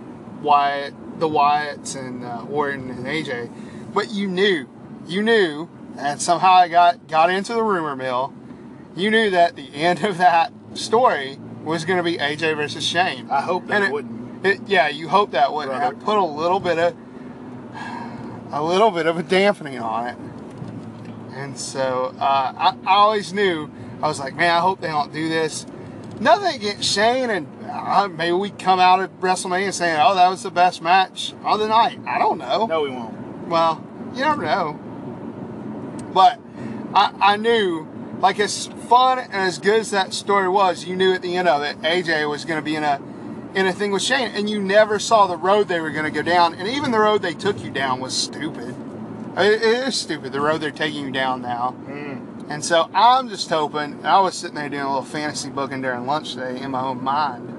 Wyatt, 0.42 0.94
the 1.18 1.28
Wyatts 1.28 1.96
and 1.96 2.24
uh, 2.24 2.44
Orton 2.50 2.90
and 2.90 3.06
AJ. 3.06 3.92
But 3.92 4.10
you 4.10 4.28
knew, 4.28 4.68
you 5.06 5.22
knew, 5.22 5.68
and 5.96 6.20
somehow 6.20 6.52
I 6.52 6.68
got 6.68 7.08
got 7.08 7.30
into 7.30 7.54
the 7.54 7.62
rumor 7.62 7.96
mill. 7.96 8.32
You 8.96 9.10
knew 9.10 9.30
that 9.30 9.56
the 9.56 9.68
end 9.74 10.04
of 10.04 10.18
that 10.18 10.52
story 10.74 11.38
was 11.64 11.84
going 11.84 11.98
to 11.98 12.02
be 12.02 12.18
AJ 12.18 12.56
versus 12.56 12.84
Shane. 12.84 13.30
I 13.30 13.40
hope 13.40 13.66
that 13.68 13.82
it 13.82 13.92
wouldn't. 13.92 14.46
It, 14.46 14.60
yeah, 14.66 14.88
you 14.88 15.08
hope 15.08 15.32
that 15.32 15.52
would 15.52 15.66
Brother. 15.66 15.84
have 15.84 16.00
put 16.00 16.16
a 16.16 16.24
little 16.24 16.60
bit 16.60 16.78
of 16.78 16.96
a 18.50 18.62
little 18.62 18.90
bit 18.90 19.06
of 19.06 19.18
a 19.18 19.22
dampening 19.22 19.78
on 19.78 20.06
it. 20.06 20.16
And 21.34 21.58
so 21.58 22.14
uh, 22.18 22.52
I, 22.56 22.76
I 22.86 22.94
always 22.94 23.32
knew 23.32 23.70
I 24.02 24.08
was 24.08 24.18
like, 24.18 24.34
man, 24.34 24.50
I 24.50 24.60
hope 24.60 24.80
they 24.80 24.88
don't 24.88 25.12
do 25.12 25.28
this. 25.28 25.66
Nothing 26.20 26.56
against 26.56 26.92
Shane, 26.92 27.30
and 27.30 27.46
uh, 27.70 28.08
maybe 28.08 28.32
we 28.32 28.50
come 28.50 28.80
out 28.80 29.00
at 29.00 29.20
WrestleMania 29.20 29.72
saying, 29.72 29.98
"Oh, 30.00 30.14
that 30.14 30.28
was 30.28 30.42
the 30.42 30.50
best 30.50 30.82
match 30.82 31.34
of 31.44 31.58
the 31.58 31.68
night." 31.68 32.00
I 32.06 32.18
don't 32.18 32.38
know. 32.38 32.66
No, 32.66 32.82
we 32.82 32.90
won't. 32.90 33.48
Well, 33.48 33.84
you 34.14 34.20
never 34.20 34.42
know. 34.42 34.78
But 36.12 36.40
I, 36.94 37.12
I 37.20 37.36
knew, 37.36 37.86
like 38.20 38.40
as 38.40 38.66
fun 38.88 39.18
and 39.18 39.34
as 39.34 39.58
good 39.58 39.80
as 39.80 39.90
that 39.90 40.12
story 40.14 40.48
was, 40.48 40.84
you 40.84 40.96
knew 40.96 41.12
at 41.12 41.22
the 41.22 41.36
end 41.36 41.48
of 41.48 41.62
it, 41.62 41.80
AJ 41.82 42.28
was 42.28 42.44
going 42.44 42.58
to 42.58 42.64
be 42.64 42.76
in 42.76 42.84
a 42.84 43.00
in 43.54 43.66
a 43.66 43.72
thing 43.72 43.92
with 43.92 44.02
Shane, 44.02 44.30
and 44.32 44.48
you 44.48 44.60
never 44.60 44.98
saw 44.98 45.26
the 45.26 45.36
road 45.36 45.68
they 45.68 45.80
were 45.80 45.90
going 45.90 46.04
to 46.04 46.10
go 46.10 46.22
down, 46.22 46.54
and 46.54 46.68
even 46.68 46.90
the 46.90 46.98
road 46.98 47.22
they 47.22 47.34
took 47.34 47.62
you 47.62 47.70
down 47.70 48.00
was 48.00 48.16
stupid. 48.16 48.74
It, 49.36 49.62
it 49.62 49.88
is 49.88 49.96
stupid. 49.96 50.32
The 50.32 50.40
road 50.40 50.60
they're 50.60 50.70
taking 50.70 51.04
you 51.04 51.10
down 51.10 51.42
now. 51.42 51.74
Mm. 51.86 52.50
And 52.50 52.64
so 52.64 52.90
I'm 52.94 53.28
just 53.28 53.48
hoping. 53.48 54.04
I 54.04 54.20
was 54.20 54.34
sitting 54.34 54.56
there 54.56 54.68
doing 54.68 54.82
a 54.82 54.88
little 54.88 55.02
fantasy 55.02 55.50
booking 55.50 55.82
during 55.82 56.06
lunch 56.06 56.34
today 56.34 56.60
in 56.60 56.70
my 56.70 56.80
own 56.80 57.02
mind, 57.04 57.57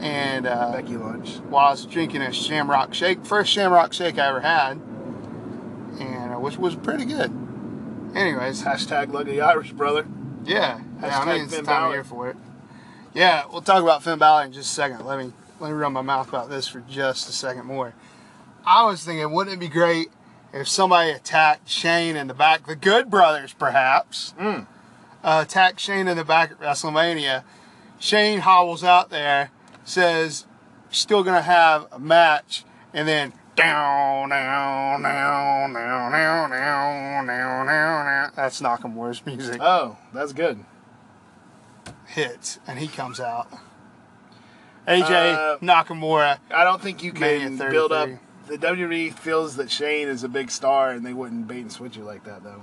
and 0.00 0.46
uh, 0.46 0.72
Becky 0.72 0.96
Lynch. 0.96 1.36
while 1.48 1.66
I 1.68 1.70
was 1.70 1.86
drinking 1.86 2.22
a 2.22 2.32
Shamrock 2.32 2.94
Shake, 2.94 3.24
first 3.24 3.50
Shamrock 3.52 3.92
Shake 3.92 4.18
I 4.18 4.28
ever 4.28 4.40
had, 4.40 4.72
and 6.00 6.34
uh, 6.34 6.38
which 6.38 6.56
was 6.56 6.74
pretty 6.74 7.04
good. 7.04 7.30
Anyways, 8.14 8.62
Hashtag 8.62 9.12
Lucky 9.12 9.40
Irish 9.40 9.72
brother. 9.72 10.06
yeah, 10.44 10.80
yeah 11.00 11.06
I 11.06 11.10
Hashtag 11.10 11.26
mean 11.26 11.44
it's 11.44 11.54
Finn 11.56 11.64
time 11.64 11.82
Balor. 11.82 11.94
year 11.94 12.04
for 12.04 12.30
it. 12.30 12.36
Yeah, 13.12 13.44
we'll 13.50 13.62
talk 13.62 13.82
about 13.82 14.02
Finn 14.02 14.18
Balor 14.18 14.44
in 14.46 14.52
just 14.52 14.70
a 14.70 14.74
second. 14.74 15.04
Let 15.06 15.18
me 15.18 15.32
let 15.60 15.68
me 15.70 15.74
run 15.76 15.92
my 15.92 16.02
mouth 16.02 16.28
about 16.28 16.50
this 16.50 16.66
for 16.68 16.80
just 16.80 17.28
a 17.28 17.32
second 17.32 17.66
more. 17.66 17.94
I 18.66 18.84
was 18.86 19.04
thinking, 19.04 19.30
wouldn't 19.30 19.54
it 19.56 19.60
be 19.60 19.68
great 19.68 20.08
if 20.52 20.68
somebody 20.68 21.10
attacked 21.10 21.68
Shane 21.68 22.16
in 22.16 22.26
the 22.28 22.34
back, 22.34 22.66
the 22.66 22.76
Good 22.76 23.10
Brothers 23.10 23.52
perhaps, 23.52 24.34
Mm. 24.40 24.66
uh, 25.22 25.40
attacked 25.46 25.80
Shane 25.80 26.08
in 26.08 26.16
the 26.16 26.24
back 26.24 26.52
at 26.52 26.60
WrestleMania. 26.60 27.44
Shane 27.98 28.40
hobbles 28.40 28.82
out 28.84 29.10
there, 29.10 29.50
says, 29.84 30.46
still 30.90 31.22
gonna 31.22 31.42
have 31.42 31.86
a 31.92 31.98
match, 31.98 32.64
and 32.92 33.06
then 33.06 33.32
down, 33.56 34.30
down, 34.30 35.02
down, 35.02 35.72
down, 35.72 36.12
down, 36.12 36.50
down, 36.50 37.26
down, 37.26 37.66
down. 37.66 38.32
That's 38.34 38.60
Nakamura's 38.60 39.24
music 39.24 39.60
Oh, 39.60 39.96
that's 40.12 40.32
good. 40.32 40.64
hits, 42.06 42.58
and 42.66 42.78
he 42.78 42.88
comes 42.88 43.20
out. 43.20 43.48
AJ 44.86 45.34
Uh, 45.34 45.58
Nakamura. 45.58 46.38
I 46.54 46.64
don't 46.64 46.82
think 46.82 47.02
you 47.02 47.12
can 47.12 47.56
build 47.56 47.92
up. 47.92 48.08
The 48.46 48.58
WWE 48.58 49.14
feels 49.14 49.56
that 49.56 49.70
Shane 49.70 50.08
is 50.08 50.22
a 50.22 50.28
big 50.28 50.50
star, 50.50 50.90
and 50.90 51.04
they 51.06 51.14
wouldn't 51.14 51.48
bait 51.48 51.60
and 51.60 51.72
switch 51.72 51.96
you 51.96 52.04
like 52.04 52.24
that, 52.24 52.42
though. 52.44 52.60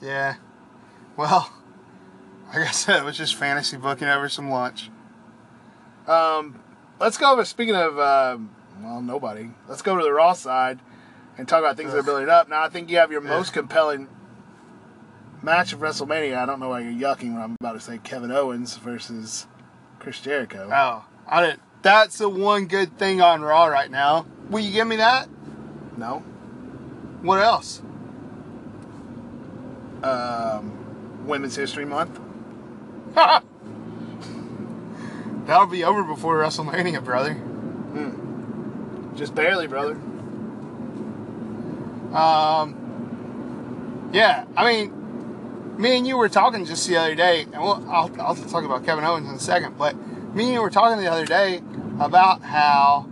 Yeah. 0.00 0.34
Well, 1.16 1.52
like 2.48 2.66
I 2.68 2.70
said, 2.72 2.96
it 3.00 3.04
was 3.04 3.16
just 3.16 3.36
fantasy 3.36 3.76
booking 3.76 4.08
over 4.08 4.28
some 4.28 4.50
lunch. 4.50 4.90
Um, 6.08 6.58
let's 6.98 7.18
go 7.18 7.32
over. 7.32 7.44
Speaking 7.44 7.74
of, 7.76 7.98
um, 7.98 8.50
well, 8.82 9.00
nobody. 9.00 9.50
Let's 9.68 9.82
go 9.82 9.96
to 9.96 10.02
the 10.02 10.12
Raw 10.12 10.32
side 10.32 10.80
and 11.36 11.46
talk 11.46 11.60
about 11.60 11.76
things 11.76 11.92
that 11.92 11.98
are 11.98 12.02
building 12.02 12.28
up. 12.28 12.48
Now, 12.48 12.62
I 12.62 12.68
think 12.68 12.90
you 12.90 12.96
have 12.96 13.12
your 13.12 13.20
Ugh. 13.20 13.28
most 13.28 13.52
compelling 13.52 14.08
match 15.42 15.72
of 15.72 15.80
WrestleMania. 15.80 16.36
I 16.36 16.46
don't 16.46 16.60
know 16.60 16.70
why 16.70 16.80
you're 16.80 16.92
yucking 16.92 17.34
when 17.34 17.42
I'm 17.42 17.56
about 17.60 17.74
to 17.74 17.80
say 17.80 17.98
Kevin 17.98 18.32
Owens 18.32 18.76
versus 18.76 19.46
Chris 19.98 20.20
Jericho. 20.20 20.68
Oh, 20.72 21.04
I 21.26 21.44
didn't. 21.44 21.60
That's 21.82 22.18
the 22.18 22.28
one 22.28 22.66
good 22.66 22.98
thing 22.98 23.20
on 23.20 23.42
Raw 23.42 23.66
right 23.66 23.90
now. 23.90 24.26
Will 24.50 24.60
you 24.60 24.72
give 24.72 24.86
me 24.86 24.96
that? 24.96 25.28
No. 25.96 26.20
What 27.22 27.40
else? 27.40 27.82
Um, 30.02 31.26
Women's 31.26 31.56
History 31.56 31.84
Month. 31.84 32.18
That'll 35.48 35.66
be 35.66 35.82
over 35.82 36.04
before 36.04 36.36
WrestleMania, 36.36 37.02
brother. 37.02 37.32
Hmm. 37.32 39.16
Just 39.16 39.34
barely, 39.34 39.66
brother. 39.66 39.94
Um, 42.14 44.10
yeah, 44.12 44.44
I 44.54 44.70
mean, 44.70 45.78
me 45.78 45.96
and 45.96 46.06
you 46.06 46.18
were 46.18 46.28
talking 46.28 46.66
just 46.66 46.86
the 46.86 46.98
other 46.98 47.14
day, 47.14 47.44
and 47.44 47.62
we'll, 47.62 47.82
I'll, 47.88 48.10
I'll 48.20 48.34
talk 48.34 48.62
about 48.64 48.84
Kevin 48.84 49.04
Owens 49.04 49.26
in 49.26 49.36
a 49.36 49.38
second, 49.38 49.78
but 49.78 49.96
me 50.34 50.44
and 50.44 50.52
you 50.52 50.60
were 50.60 50.68
talking 50.68 51.02
the 51.02 51.10
other 51.10 51.24
day 51.24 51.62
about 51.98 52.42
how 52.42 53.08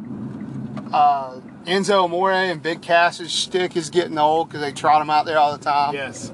uh, 0.92 1.40
Enzo 1.64 2.04
Amore 2.04 2.32
and 2.32 2.62
Big 2.62 2.82
Cass's 2.82 3.32
stick 3.32 3.78
is 3.78 3.88
getting 3.88 4.18
old 4.18 4.48
because 4.48 4.60
they 4.60 4.72
trot 4.72 5.00
him 5.00 5.08
out 5.08 5.24
there 5.24 5.38
all 5.38 5.56
the 5.56 5.64
time. 5.64 5.94
Yes. 5.94 6.30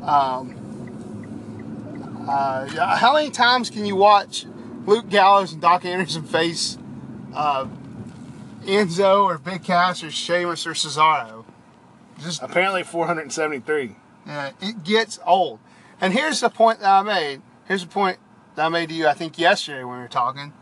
Um, 0.00 0.54
uh, 2.26 2.96
how 2.96 3.12
many 3.12 3.28
times 3.28 3.68
can 3.68 3.84
you 3.84 3.94
watch 3.94 4.46
Luke 4.88 5.08
Gallows 5.10 5.52
and 5.52 5.60
Doc 5.60 5.84
Anderson 5.84 6.22
face 6.22 6.78
uh, 7.34 7.66
Enzo 8.62 9.24
or 9.24 9.36
Big 9.38 9.62
Cass 9.62 10.02
or 10.02 10.10
Sheamus 10.10 10.66
or 10.66 10.72
Cesaro? 10.72 11.44
Just 12.20 12.42
Apparently 12.42 12.82
473. 12.82 13.96
uh, 14.26 14.50
it 14.60 14.82
gets 14.84 15.18
old. 15.26 15.60
And 16.00 16.12
here's 16.12 16.40
the 16.40 16.48
point 16.48 16.80
that 16.80 16.88
I 16.90 17.02
made. 17.02 17.42
Here's 17.66 17.82
the 17.82 17.88
point 17.90 18.18
that 18.54 18.66
I 18.66 18.68
made 18.70 18.88
to 18.88 18.94
you. 18.94 19.06
I 19.06 19.14
think 19.14 19.38
yesterday 19.38 19.84
when 19.84 19.96
we 19.96 20.00
were 20.02 20.08
talking. 20.08 20.52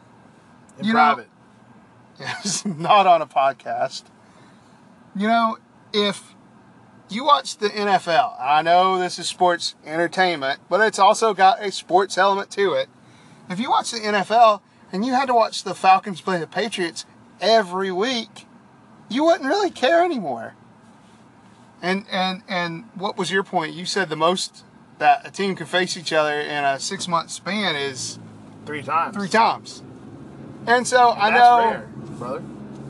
In 0.79 0.85
You 0.87 0.93
know- 0.93 0.99
private. 1.15 1.29
Yes, 2.19 2.65
not 2.65 3.07
on 3.07 3.21
a 3.21 3.27
podcast. 3.27 4.05
You 5.15 5.29
know, 5.29 5.59
if 5.93 6.35
you 7.11 7.25
watch 7.27 7.59
the 7.59 7.69
NFL, 7.69 8.41
I 8.41 8.63
know 8.63 8.99
this 8.99 9.19
is 9.19 9.29
sports 9.29 9.75
entertainment, 9.85 10.61
but 10.71 10.81
it's 10.81 10.99
also 10.99 11.35
got 11.35 11.63
a 11.63 11.71
sports 11.71 12.17
element 12.17 12.51
to 12.53 12.73
it. 12.73 12.89
If 13.49 13.61
you 13.61 13.71
watch 13.71 13.91
the 13.91 13.99
NFL 13.99 14.61
and 14.93 15.05
you 15.05 15.13
had 15.13 15.27
to 15.27 15.35
watch 15.35 15.63
the 15.65 15.75
Falcons 15.75 16.21
play 16.21 16.39
the 16.39 16.47
Patriots 16.47 17.05
every 17.41 17.93
week, 17.93 18.47
you 19.09 19.25
wouldn't 19.25 19.49
really 19.49 19.71
care 19.71 20.05
anymore. 20.05 20.55
And 21.83 22.07
and 22.11 22.43
and 22.49 22.85
what 22.95 23.17
was 23.17 23.31
your 23.31 23.43
point? 23.43 23.75
You 23.75 23.85
said 23.85 24.09
the 24.09 24.17
most 24.17 24.65
that 24.99 25.27
a 25.27 25.31
team 25.31 25.55
can 25.55 25.67
face 25.67 25.97
each 25.97 26.13
other 26.13 26.41
in 26.41 26.65
a 26.65 26.81
six 26.81 27.07
month 27.07 27.31
span 27.31 27.77
is 27.77 28.19
Three 28.65 28.83
times. 28.83 29.15
three 29.17 29.29
times. 29.29 29.83
And 30.67 30.87
so 30.89 31.11
I 31.11 31.31
That's 31.31 31.41
know 31.41 31.71
rare, 31.71 31.89
brother. 32.19 32.43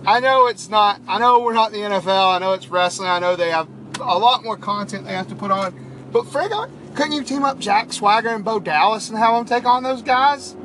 I 0.07 0.21
know 0.21 0.47
it's 0.47 0.71
not. 0.71 1.01
I 1.09 1.19
know 1.19 1.40
we're 1.40 1.53
not 1.53 1.73
the 1.73 1.79
NFL. 1.79 2.37
I 2.37 2.38
know 2.38 2.53
it's 2.55 2.69
wrestling. 2.69 3.09
I 3.09 3.19
know 3.19 3.37
they 3.37 3.51
have 3.51 3.69
a 4.01 4.19
lot 4.19 4.45
more 4.45 4.57
content 4.57 5.05
they 5.05 5.12
have 5.12 5.29
to 5.29 5.35
put 5.35 5.51
on. 5.51 5.75
But 6.12 6.25
frig, 6.25 6.51
couldn't 6.96 7.12
you 7.12 7.22
team 7.22 7.44
up 7.44 7.59
Jack 7.59 7.92
Swagger 7.92 8.30
and 8.30 8.44
Bo 8.44 8.59
Dallas 8.59 9.11
and 9.11 9.18
have 9.18 9.35
them 9.35 9.44
take 9.44 9.66
on 9.66 9.82
those 9.82 10.02
guys? 10.02 10.56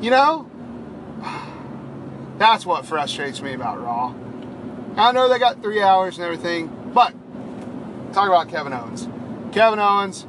You 0.00 0.10
know, 0.10 0.48
that's 2.38 2.64
what 2.64 2.86
frustrates 2.86 3.42
me 3.42 3.52
about 3.52 3.82
Raw. 3.82 4.14
I 4.96 5.12
know 5.12 5.28
they 5.28 5.38
got 5.38 5.60
three 5.60 5.82
hours 5.82 6.16
and 6.16 6.24
everything, 6.24 6.90
but 6.94 7.12
talk 8.12 8.28
about 8.28 8.48
Kevin 8.48 8.72
Owens. 8.72 9.08
Kevin 9.52 9.80
Owens 9.80 10.26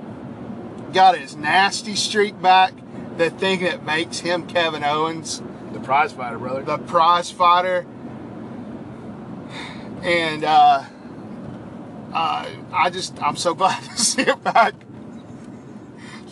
got 0.92 1.18
his 1.18 1.36
nasty 1.36 1.96
streak 1.96 2.42
back. 2.42 2.74
The 3.18 3.30
thing 3.30 3.62
that 3.64 3.86
makes 3.86 4.20
him 4.20 4.48
Kevin 4.48 4.84
Owens 4.84 5.44
The 5.74 5.80
prize 5.80 6.14
fighter, 6.14 6.40
brother. 6.40 6.64
the 6.64 6.78
prize 6.80 7.32
fighter. 7.32 7.86
And 10.02 10.44
uh, 10.44 10.84
uh, 12.12 12.50
I 12.74 12.90
just, 12.90 13.22
I'm 13.22 13.36
so 13.36 13.54
glad 13.62 13.84
to 13.84 13.98
see 14.00 14.24
it 14.24 14.44
back. 14.44 14.74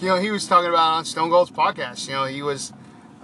You 0.02 0.08
know, 0.08 0.18
he 0.18 0.32
was 0.32 0.48
talking 0.48 0.70
about 0.70 0.94
on 0.94 1.06
Stone 1.06 1.30
Cold's 1.30 1.52
podcast. 1.52 2.08
You 2.08 2.14
know, 2.14 2.26
he 2.26 2.42
was 2.42 2.72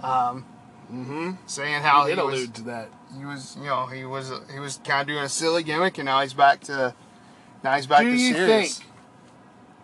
um, 0.02 0.44
mm-hmm. 0.92 1.32
saying 1.46 1.82
how 1.82 2.04
He 2.04 2.10
he, 2.10 2.16
did 2.16 2.24
was, 2.24 2.34
allude 2.34 2.54
to 2.56 2.62
that. 2.64 2.90
he 3.18 3.24
was, 3.24 3.56
you 3.58 3.64
know, 3.66 3.86
he 3.86 4.04
was, 4.04 4.30
he 4.52 4.58
was 4.60 4.78
kind 4.84 5.00
of 5.02 5.06
doing 5.06 5.24
a 5.24 5.28
silly 5.28 5.62
gimmick, 5.62 5.96
and 5.98 6.04
now 6.06 6.20
he's 6.20 6.34
back 6.34 6.60
to, 6.62 6.94
now 7.64 7.76
he's 7.76 7.86
back 7.86 8.00
Do 8.02 8.10
to 8.10 8.16
you 8.16 8.34
serious. 8.34 8.78
think 8.78 8.88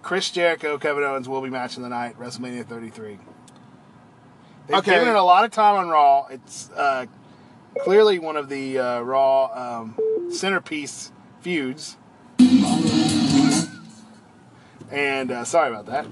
Chris 0.03 0.31
Jericho, 0.31 0.77
Kevin 0.79 1.03
Owens 1.03 1.29
will 1.29 1.41
be 1.41 1.49
matching 1.49 1.83
the 1.83 1.89
night 1.89 2.19
WrestleMania 2.19 2.67
33? 2.67 3.19
They've 4.67 4.77
Okay. 4.77 4.91
given 4.93 5.09
it 5.09 5.15
a 5.15 5.23
lot 5.23 5.45
of 5.45 5.51
time 5.51 5.77
on 5.77 5.89
Raw. 5.89 6.27
It's 6.31 6.71
uh, 6.77 7.07
clearly 7.85 8.19
one 8.19 8.37
of 8.37 8.49
the 8.51 8.79
uh, 8.79 9.01
Raw 9.01 9.47
um, 9.81 9.97
centerpiece 10.31 11.11
feuds. 11.41 11.97
And 14.91 15.31
uh, 15.33 15.45
sorry 15.45 15.71
about 15.71 15.87
that. 15.87 16.07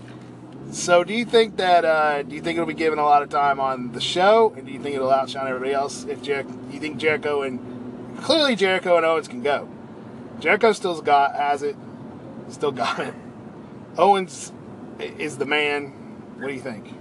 So, 0.73 1.03
do 1.03 1.13
you 1.13 1.25
think 1.25 1.57
that 1.57 1.85
uh, 1.85 2.23
do 2.23 2.35
you 2.35 2.41
think 2.41 2.57
it'll 2.57 2.67
be 2.67 2.75
given 2.75 3.01
a 3.01 3.05
lot 3.05 3.23
of 3.23 3.29
time 3.29 3.59
on 3.59 3.91
the 3.91 4.01
show, 4.01 4.55
and 4.57 4.67
do 4.67 4.73
you 4.73 4.79
think 4.81 4.95
it'll 4.95 5.11
outshine 5.11 5.49
everybody 5.49 5.73
else? 5.73 6.05
If 6.05 6.23
Jer- 6.23 6.47
you 6.71 6.79
think 6.79 6.99
Jericho 6.99 7.43
and 7.43 7.59
clearly 8.23 8.55
Jericho 8.55 8.97
and 8.97 9.05
Owens 9.05 9.27
can 9.27 9.43
go, 9.43 9.69
Jericho 10.39 10.73
still's 10.73 11.01
got 11.01 11.35
has 11.35 11.65
it, 11.65 11.75
still 12.51 12.71
got 12.71 13.01
it. 13.01 13.15
Owens 13.99 14.53
is 15.01 15.39
the 15.39 15.45
man. 15.45 15.89
What 16.39 16.47
do 16.49 16.55
you 16.55 16.61
think? 16.61 16.95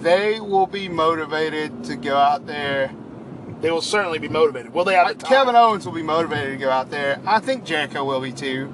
They 0.00 0.38
will 0.38 0.66
be 0.68 0.88
motivated 0.88 1.82
to 1.84 1.96
go 1.96 2.16
out 2.16 2.46
there. 2.46 2.94
They 3.60 3.72
will 3.72 3.82
certainly 3.82 4.20
be 4.20 4.28
motivated. 4.28 4.72
Will 4.72 4.84
they 4.84 4.94
have 4.94 5.08
the 5.08 5.14
time? 5.14 5.28
Kevin 5.28 5.56
Owens 5.56 5.84
will 5.84 5.94
be 5.94 6.02
motivated 6.02 6.58
to 6.60 6.64
go 6.64 6.70
out 6.70 6.90
there. 6.90 7.20
I 7.26 7.40
think 7.40 7.64
Jericho 7.64 8.04
will 8.04 8.20
be 8.20 8.32
too. 8.32 8.72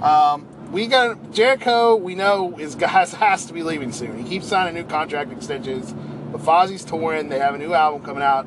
Um, 0.00 0.47
we 0.72 0.86
got 0.86 1.32
Jericho. 1.32 1.96
We 1.96 2.14
know 2.14 2.58
is 2.58 2.74
guys 2.86 3.14
has 3.14 3.46
to 3.46 3.52
be 3.52 3.62
leaving 3.62 3.92
soon. 3.92 4.22
He 4.22 4.28
keeps 4.28 4.46
signing 4.46 4.74
new 4.74 4.84
contract 4.88 5.32
extensions. 5.32 5.94
But 6.32 6.42
Fozzy's 6.42 6.84
touring. 6.84 7.28
They 7.30 7.38
have 7.38 7.54
a 7.54 7.58
new 7.58 7.72
album 7.72 8.02
coming 8.02 8.22
out 8.22 8.46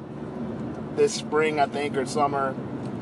this 0.95 1.13
spring, 1.13 1.59
I 1.59 1.65
think, 1.65 1.97
or 1.97 2.05
summer. 2.05 2.55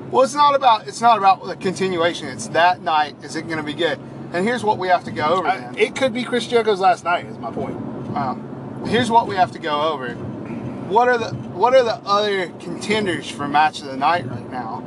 Well, 0.09 0.23
it's 0.23 0.33
not 0.33 0.55
about 0.55 0.87
it's 0.87 1.01
not 1.01 1.17
about 1.17 1.45
the 1.45 1.55
continuation. 1.55 2.27
It's 2.27 2.47
that 2.49 2.81
night. 2.81 3.15
Is 3.23 3.35
it 3.35 3.43
going 3.43 3.57
to 3.57 3.63
be 3.63 3.73
good? 3.73 3.99
And 4.31 4.45
here's 4.45 4.63
what 4.63 4.77
we 4.77 4.87
have 4.87 5.03
to 5.05 5.11
go 5.11 5.25
over. 5.25 5.47
I- 5.47 5.73
it 5.75 5.95
could 5.95 6.13
be 6.13 6.23
Chris 6.23 6.47
Jericho's 6.47 6.79
last 6.79 7.03
night. 7.03 7.25
Is 7.25 7.37
my 7.37 7.51
point. 7.51 7.75
Um, 8.15 8.83
here's 8.87 9.11
what 9.11 9.27
we 9.27 9.35
have 9.35 9.51
to 9.51 9.59
go 9.59 9.91
over. 9.91 10.13
What 10.13 11.07
are 11.09 11.17
the 11.17 11.29
what 11.49 11.75
are 11.75 11.83
the 11.83 11.95
other 12.05 12.47
contenders 12.59 13.29
for 13.29 13.47
match 13.47 13.81
of 13.81 13.87
the 13.87 13.97
night 13.97 14.27
right 14.29 14.49
now? 14.49 14.83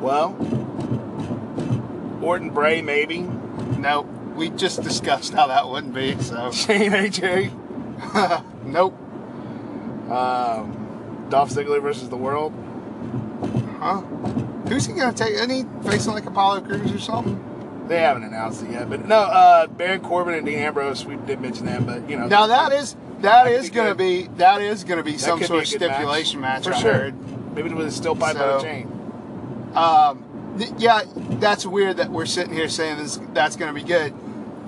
Well, 0.00 0.32
Orton 2.28 2.50
Bray 2.50 2.82
maybe. 2.82 3.20
No, 3.78 4.02
We 4.36 4.50
just 4.50 4.82
discussed 4.82 5.32
how 5.32 5.46
that 5.46 5.66
wouldn't 5.66 5.94
be. 5.94 6.14
So 6.20 6.50
Shane 6.52 6.92
AJ. 6.92 7.50
nope. 8.64 8.92
Um, 10.10 11.26
Dolph 11.30 11.50
Ziggler 11.50 11.80
versus 11.80 12.10
the 12.10 12.18
World. 12.18 12.52
Huh? 13.80 14.02
Who's 14.68 14.84
he 14.86 14.92
going 14.92 15.14
to 15.14 15.24
take? 15.24 15.50
He 15.50 15.64
facing 15.88 16.12
like 16.12 16.26
Apollo 16.26 16.62
Crews 16.62 16.92
or 16.92 16.98
something? 16.98 17.42
They 17.88 18.00
haven't 18.00 18.24
announced 18.24 18.62
it 18.62 18.72
yet, 18.72 18.90
but 18.90 19.06
no. 19.08 19.16
Uh, 19.16 19.66
Baron 19.66 20.02
Corbin 20.02 20.34
and 20.34 20.44
Dean 20.44 20.58
Ambrose. 20.58 21.06
We 21.06 21.16
did 21.16 21.40
mention 21.40 21.64
them, 21.64 21.86
but 21.86 22.08
you 22.10 22.18
know. 22.18 22.26
Now 22.26 22.46
that 22.48 22.72
is 22.72 22.94
that 23.20 23.44
could 23.46 23.52
is 23.54 23.68
to 23.68 23.72
good. 23.72 23.96
be 23.96 24.28
that 24.36 24.60
is 24.60 24.84
going 24.84 24.98
to 24.98 25.02
be 25.02 25.12
that 25.12 25.20
some 25.20 25.38
sort 25.42 25.60
be 25.60 25.62
of 25.62 25.68
stipulation 25.68 26.40
match. 26.42 26.64
for 26.64 26.74
I 26.74 26.80
sure. 26.80 26.92
heard. 26.92 27.54
Maybe 27.54 27.72
with 27.72 27.86
a 27.86 27.90
steel 27.90 28.14
pipe 28.14 28.36
on 28.36 28.60
a 28.60 28.62
chain. 28.62 28.86
Um, 29.74 30.27
th- 30.58 30.72
yeah, 30.78 31.02
that's 31.14 31.64
weird 31.66 31.96
that 31.98 32.10
we're 32.10 32.26
sitting 32.26 32.52
here 32.54 32.68
saying 32.68 32.98
this. 32.98 33.18
That's 33.32 33.56
going 33.56 33.74
to 33.74 33.80
be 33.80 33.86
good. 33.86 34.12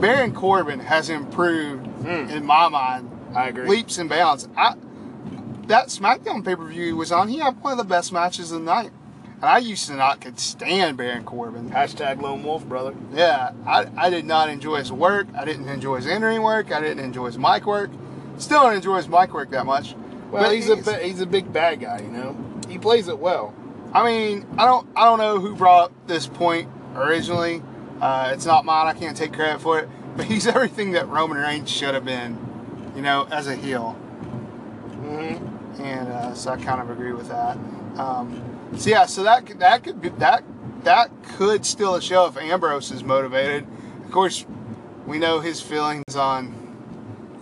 Baron 0.01 0.33
Corbin 0.35 0.81
has 0.81 1.11
improved 1.11 1.87
Hmm. 2.01 2.31
in 2.31 2.47
my 2.47 2.69
mind 2.69 3.11
I 3.35 3.49
agree. 3.49 3.69
leaps 3.69 3.99
and 3.99 4.09
bounds. 4.09 4.49
I, 4.57 4.75
that 5.67 5.89
SmackDown 5.89 6.45
pay 6.45 6.57
per 6.57 6.65
view 6.67 6.97
was 6.97 7.13
on. 7.13 7.29
He 7.29 7.39
had 7.39 7.61
one 7.63 7.73
of 7.73 7.79
the 7.79 7.85
best 7.85 8.13
matches 8.13 8.51
of 8.51 8.61
the 8.61 8.65
night, 8.65 8.91
and 9.37 9.45
I 9.45 9.59
used 9.59 9.87
to 9.89 9.95
not 9.95 10.21
could 10.21 10.39
stand 10.41 10.97
Baron 10.97 11.25
Corbin. 11.25 11.71
Hashtag 11.71 12.21
lone 12.23 12.43
wolf, 12.43 12.65
brother. 12.67 12.95
Yeah, 13.13 13.53
I, 13.67 13.87
I 13.97 14.09
did 14.11 14.25
not 14.25 14.49
enjoy 14.49 14.77
his 14.79 14.91
work. 14.91 15.27
I 15.37 15.45
didn't 15.45 15.69
enjoy 15.69 15.97
his 15.97 16.07
entering 16.07 16.43
work. 16.43 16.73
I 16.73 16.81
didn't 16.81 17.05
enjoy 17.05 17.27
his 17.27 17.39
mic 17.39 17.67
work. 17.67 17.91
Still 18.39 18.63
don't 18.63 18.75
enjoy 18.77 18.97
his 18.97 19.09
mic 19.09 19.33
work 19.35 19.51
that 19.51 19.67
much. 19.67 19.95
Well, 20.31 20.45
But 20.45 20.55
he's 20.55 20.71
a 20.71 20.99
he's 20.99 21.21
a 21.21 21.27
big 21.27 21.53
bad 21.53 21.81
guy, 21.81 22.01
you 22.01 22.09
know. 22.09 22.35
He 22.69 22.79
plays 22.79 23.09
it 23.09 23.19
well. 23.19 23.53
I 23.93 24.05
mean, 24.05 24.47
I 24.57 24.65
don't 24.65 24.89
I 24.97 25.05
don't 25.05 25.19
know 25.19 25.41
who 25.41 25.55
brought 25.57 25.85
up 25.85 26.07
this 26.07 26.27
point 26.27 26.69
originally. 26.95 27.63
Uh, 28.01 28.31
it's 28.33 28.47
not 28.47 28.65
mine. 28.65 28.87
I 28.87 28.99
can't 28.99 29.17
take 29.17 29.33
credit 29.33 29.61
for 29.61 29.79
it. 29.81 29.89
But 30.17 30.27
he's 30.27 30.47
everything 30.47 30.93
that 30.93 31.09
Roman 31.09 31.39
Reigns 31.39 31.71
should 31.71 31.95
have 31.95 32.05
been, 32.05 32.39
you 32.97 33.03
know, 33.03 33.27
as 33.31 33.47
a 33.47 33.55
heel. 33.55 33.97
Mm-hmm. 34.89 35.83
And 35.83 36.09
uh, 36.09 36.35
so 36.35 36.51
I 36.51 36.57
kind 36.57 36.81
of 36.81 36.91
agree 36.91 37.13
with 37.13 37.29
that. 37.29 37.57
Um, 37.97 38.43
so 38.77 38.91
yeah, 38.91 39.07
so 39.07 39.23
that 39.25 39.47
could, 39.47 39.61
that 39.61 39.83
could 39.83 40.01
be 40.01 40.11
that 40.11 40.45
that 40.85 41.11
could 41.37 41.67
still 41.67 41.95
a 41.95 42.03
show 42.03 42.27
if 42.27 42.37
Ambrose 42.37 42.91
is 42.91 43.03
motivated. 43.03 43.67
Of 44.05 44.11
course, 44.11 44.47
we 45.07 45.19
know 45.19 45.41
his 45.41 45.61
feelings 45.61 46.17
on 46.17 46.55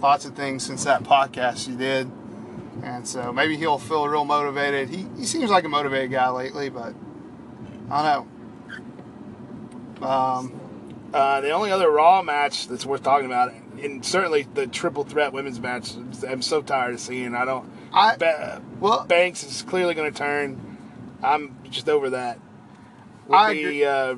lots 0.01 0.25
of 0.25 0.35
things 0.35 0.65
since 0.65 0.85
that 0.85 1.03
podcast 1.03 1.67
he 1.69 1.77
did. 1.77 2.11
And 2.83 3.07
so 3.07 3.33
maybe 3.33 3.57
he'll 3.57 3.79
feel 3.79 4.07
real 4.09 4.25
motivated. 4.25 4.89
He, 4.89 5.07
he 5.17 5.25
seems 5.25 5.51
like 5.51 5.65
a 5.65 5.69
motivated 5.69 6.11
guy 6.11 6.29
lately, 6.31 6.69
but 6.69 6.95
I 7.91 8.15
don't 8.15 8.29
know. 10.01 10.07
Um, 10.07 10.61
Uh, 11.13 11.41
the 11.41 11.51
only 11.51 11.71
other 11.73 11.91
Raw 11.91 12.23
match 12.23 12.69
that's 12.69 12.85
worth 12.85 13.03
talking 13.03 13.25
about, 13.27 13.53
and 13.83 14.05
certainly 14.05 14.43
the 14.55 14.67
triple 14.67 15.05
threat 15.05 15.33
women's 15.33 15.59
match, 15.59 15.95
I'm 16.29 16.43
so 16.43 16.61
tired 16.61 16.93
of 16.95 17.01
seeing. 17.01 17.35
I 17.35 17.47
don't. 17.47 17.71
I 17.95 18.17
Ba- 18.17 18.61
well, 18.79 19.07
Banks 19.07 19.43
is 19.43 19.63
clearly 19.63 19.95
going 19.95 20.13
to 20.13 20.17
turn. 20.17 20.77
I'm 21.23 21.57
just 21.71 21.89
over 21.89 22.11
that. 22.11 22.39
I 23.31 23.53
be, 23.55 23.61
agree. 23.61 23.85
Uh, 23.85 24.17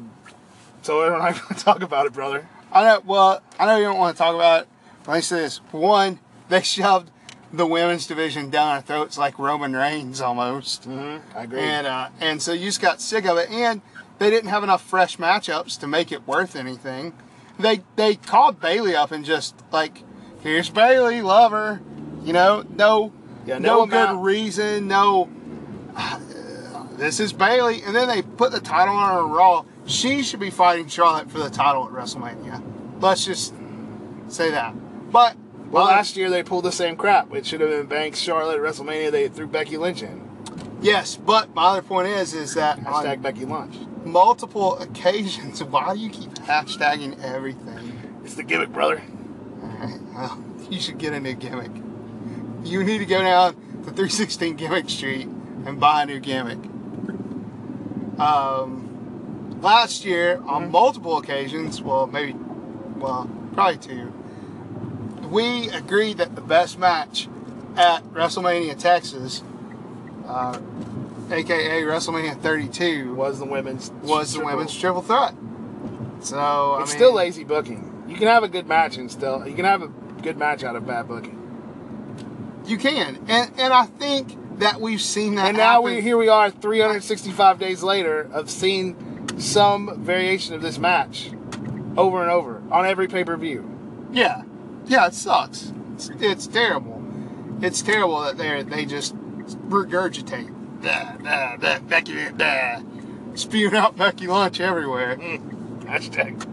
so 0.82 0.96
we're 0.98 1.16
not 1.16 1.34
going 1.34 1.54
to 1.54 1.64
talk 1.64 1.82
about 1.82 2.06
it, 2.06 2.12
brother. 2.12 2.48
I 2.72 2.82
know. 2.82 3.02
Well, 3.06 3.40
I 3.58 3.66
know 3.66 3.76
you 3.76 3.84
don't 3.84 3.98
want 3.98 4.16
to 4.16 4.18
talk 4.22 4.34
about 4.34 4.62
it. 4.62 4.68
But 5.04 5.12
let 5.12 5.18
me 5.18 5.22
say 5.22 5.36
this: 5.42 5.58
one, 5.70 6.18
they 6.48 6.62
shoved 6.62 7.10
the 7.52 7.66
women's 7.66 8.06
division 8.06 8.50
down 8.50 8.68
our 8.68 8.80
throats 8.80 9.18
like 9.18 9.38
Roman 9.38 9.74
Reigns 9.74 10.20
almost, 10.20 10.88
Mm-hmm. 10.88 11.36
I 11.38 11.42
agree. 11.44 11.60
and 11.60 11.86
uh, 11.86 12.08
and 12.20 12.40
so 12.42 12.52
you 12.52 12.66
just 12.66 12.80
got 12.80 13.00
sick 13.00 13.24
of 13.26 13.36
it. 13.38 13.50
And 13.50 13.82
they 14.18 14.30
didn't 14.30 14.50
have 14.50 14.62
enough 14.62 14.82
fresh 14.82 15.16
matchups 15.16 15.78
to 15.80 15.86
make 15.86 16.12
it 16.12 16.26
worth 16.26 16.54
anything. 16.56 17.12
They 17.58 17.82
they 17.96 18.14
called 18.16 18.60
Bayley 18.60 18.94
up 18.94 19.10
and 19.12 19.24
just 19.24 19.54
like, 19.72 20.02
here's 20.42 20.70
Bayley, 20.70 21.22
love 21.22 21.52
her. 21.52 21.80
You 22.22 22.32
know, 22.32 22.64
no, 22.68 23.12
Yeah, 23.46 23.58
no, 23.58 23.84
no 23.84 23.86
good 23.86 24.22
reason, 24.22 24.88
no. 24.88 25.28
This 26.96 27.18
is 27.18 27.32
Bayley, 27.32 27.82
and 27.82 27.96
then 27.96 28.08
they 28.08 28.20
put 28.20 28.52
the 28.52 28.60
title 28.60 28.94
on 28.94 29.14
her 29.16 29.24
Raw. 29.26 29.64
She 29.86 30.22
should 30.22 30.38
be 30.40 30.50
fighting 30.50 30.86
Charlotte 30.86 31.30
for 31.30 31.38
the 31.38 31.48
title 31.48 31.86
at 31.86 31.92
WrestleMania. 31.92 32.62
Let's 33.00 33.24
just 33.24 33.54
say 34.28 34.50
that. 34.50 34.74
But 35.10 35.34
well, 35.70 35.84
last 35.86 36.16
year 36.16 36.28
they 36.30 36.42
pulled 36.42 36.64
the 36.64 36.72
same 36.72 36.96
crap. 36.96 37.32
It 37.34 37.46
should 37.46 37.60
have 37.60 37.70
been 37.70 37.86
Banks, 37.86 38.18
Charlotte, 38.18 38.60
WrestleMania. 38.60 39.10
They 39.10 39.28
threw 39.28 39.46
Becky 39.46 39.76
Lynch 39.76 40.02
in. 40.02 40.28
yes, 40.82 41.16
but 41.16 41.54
my 41.54 41.64
other 41.68 41.82
point 41.82 42.08
is, 42.08 42.34
is 42.34 42.54
that 42.54 42.78
Hashtag 42.80 43.22
Becky 43.22 43.44
Lynch. 43.44 43.76
multiple 44.04 44.78
occasions, 44.78 45.62
why 45.72 45.94
do 45.94 46.00
you 46.00 46.10
keep 46.10 46.30
hashtagging 46.34 47.22
everything? 47.22 48.20
It's 48.24 48.34
the 48.34 48.42
gimmick, 48.42 48.70
brother. 48.72 49.02
Alright, 49.62 50.00
well, 50.14 50.44
you 50.70 50.80
should 50.80 50.98
get 50.98 51.12
a 51.12 51.20
new 51.20 51.34
gimmick. 51.34 51.70
You 52.64 52.84
need 52.84 52.98
to 52.98 53.06
go 53.06 53.20
down 53.22 53.54
to 53.54 53.90
316 53.90 54.56
Gimmick 54.56 54.90
Street 54.90 55.26
and 55.64 55.80
buy 55.80 56.02
a 56.02 56.06
new 56.06 56.20
gimmick. 56.20 56.58
Um, 58.18 59.58
last 59.62 60.04
year, 60.04 60.40
on 60.46 60.64
Mhm. 60.66 60.70
multiple 60.70 61.16
occasions, 61.16 61.80
well, 61.80 62.06
maybe, 62.06 62.34
well, 62.98 63.28
probably 63.54 63.78
two, 63.78 64.12
we 65.30 65.68
agreed 65.70 66.18
that 66.18 66.34
the 66.34 66.40
best 66.40 66.78
match 66.78 67.28
at 67.76 68.02
WrestleMania 68.12 68.78
Texas, 68.78 69.42
uh, 70.26 70.58
aka 71.30 71.82
WrestleMania 71.82 72.40
32, 72.40 73.14
Was 73.14 73.38
the 73.38 73.44
women's 73.46 73.90
was 74.02 74.32
the 74.32 74.38
triple- 74.38 74.52
women's 74.56 74.76
triple 74.78 75.02
threat. 75.02 75.34
So, 76.20 76.38
I 76.38 76.82
It's 76.82 76.90
mean, 76.90 76.98
still 76.98 77.14
lazy 77.14 77.44
booking. 77.44 78.04
You 78.08 78.16
can 78.16 78.26
have 78.26 78.42
a 78.42 78.48
good 78.48 78.66
match 78.66 78.96
and 78.96 79.10
still 79.10 79.46
you 79.46 79.54
can 79.54 79.64
have 79.64 79.82
a 79.82 79.88
good 80.22 80.36
match 80.36 80.64
out 80.64 80.76
of 80.76 80.86
bad 80.86 81.06
booking. 81.08 81.36
You 82.66 82.76
can, 82.76 83.18
and 83.28 83.50
and 83.56 83.72
I 83.72 83.86
think 83.86 84.58
that 84.58 84.80
we've 84.80 85.00
seen 85.00 85.36
that. 85.36 85.46
And 85.48 85.56
now 85.56 85.80
happen. 85.82 85.84
we 85.96 86.00
here 86.02 86.18
we 86.18 86.28
are 86.28 86.50
365 86.50 87.58
days 87.58 87.82
later 87.82 88.28
of 88.32 88.50
seeing 88.50 88.96
some 89.38 90.02
variation 90.04 90.54
of 90.54 90.60
this 90.60 90.78
match 90.78 91.30
over 91.96 92.20
and 92.22 92.30
over 92.30 92.62
on 92.70 92.84
every 92.84 93.08
pay-per-view. 93.08 93.64
Yeah, 94.12 94.42
yeah, 94.90 95.06
it 95.06 95.14
sucks. 95.14 95.72
It's, 95.94 96.10
it's 96.20 96.46
terrible. 96.48 97.02
It's 97.62 97.80
terrible 97.80 98.20
that 98.22 98.36
they 98.38 98.62
they 98.62 98.84
just 98.84 99.14
regurgitate, 99.68 100.82
da, 100.82 101.16
da, 101.16 101.56
da, 101.56 101.78
Becky, 101.78 102.30
da, 102.30 102.82
spewing 103.34 103.76
out 103.76 103.96
Becky 103.96 104.26
Lunch 104.26 104.60
everywhere. 104.60 105.16
Hashtag 105.84 106.44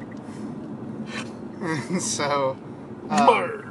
so, 2.01 2.57
uh, 3.09 3.25
Brr. 3.25 3.63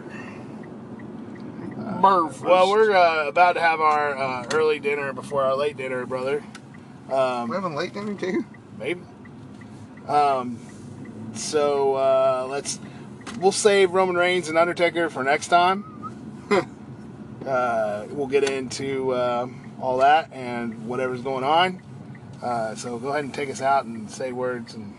Murph. 2.01 2.43
Well, 2.43 2.69
we're 2.69 2.95
uh, 2.95 3.29
about 3.29 3.53
to 3.53 3.61
have 3.61 3.81
our 3.81 4.17
uh, 4.17 4.47
early 4.53 4.81
dinner 4.81 5.13
before 5.13 5.45
our 5.45 5.55
late 5.55 5.77
dinner, 5.77 6.05
brother. 6.05 6.43
Um, 7.11 7.53
having 7.53 7.77
late 7.77 7.95
dinner 7.95 8.15
too. 8.15 8.45
maybe. 8.79 9.01
Um, 10.09 10.59
so 11.35 11.95
uh, 11.95 12.47
let's 12.51 12.81
we'll 13.39 13.53
save 13.53 13.91
Roman 13.93 14.17
Reigns 14.17 14.49
and 14.49 14.57
Undertaker 14.59 15.09
for 15.11 15.23
next 15.25 15.49
time. 15.49 15.85
uh, 17.47 18.07
we'll 18.11 18.27
get 18.27 18.45
into 18.49 19.13
uh, 19.13 19.47
all 19.81 19.99
that 19.99 20.33
and 20.33 20.87
whatever's 20.87 21.23
going 21.23 21.45
on. 21.45 21.83
Uh, 22.43 22.75
so 22.75 22.99
go 22.99 23.09
ahead 23.09 23.25
and 23.25 23.33
take 23.35 23.51
us 23.51 23.63
out 23.63 23.85
and 23.85 24.11
say 24.11 24.33
words. 24.33 24.75
And 24.75 24.95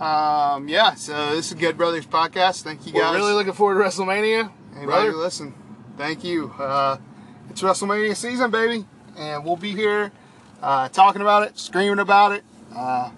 Um, 0.00 0.68
yeah. 0.68 0.94
So 0.94 1.34
this 1.34 1.48
is 1.48 1.54
Good 1.54 1.76
Brothers 1.76 2.06
podcast. 2.06 2.62
Thank 2.62 2.86
you 2.86 2.92
we're 2.94 3.00
guys. 3.02 3.16
really 3.16 3.32
looking 3.32 3.52
forward 3.52 3.82
to 3.82 3.88
WrestleMania, 3.88 4.50
Anybody 4.72 4.86
brother. 4.86 5.10
who 5.12 5.18
listen, 5.18 5.54
thank 5.96 6.24
you. 6.24 6.52
Uh, 6.58 6.98
it's 7.50 7.62
WrestleMania 7.62 8.14
season, 8.14 8.50
baby, 8.50 8.84
and 9.16 9.44
we'll 9.44 9.56
be 9.56 9.72
here 9.74 10.12
uh, 10.62 10.88
talking 10.88 11.22
about 11.22 11.44
it, 11.44 11.58
screaming 11.58 11.98
about 11.98 12.32
it, 12.32 12.44
uh, 12.76 13.10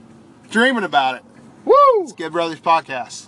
dreaming 0.51 0.85
about 0.85 1.17
it. 1.17 1.23
Woo! 1.65 1.75
It's 2.03 2.13
Good 2.13 2.33
Brothers 2.33 2.61
podcast. 2.61 3.27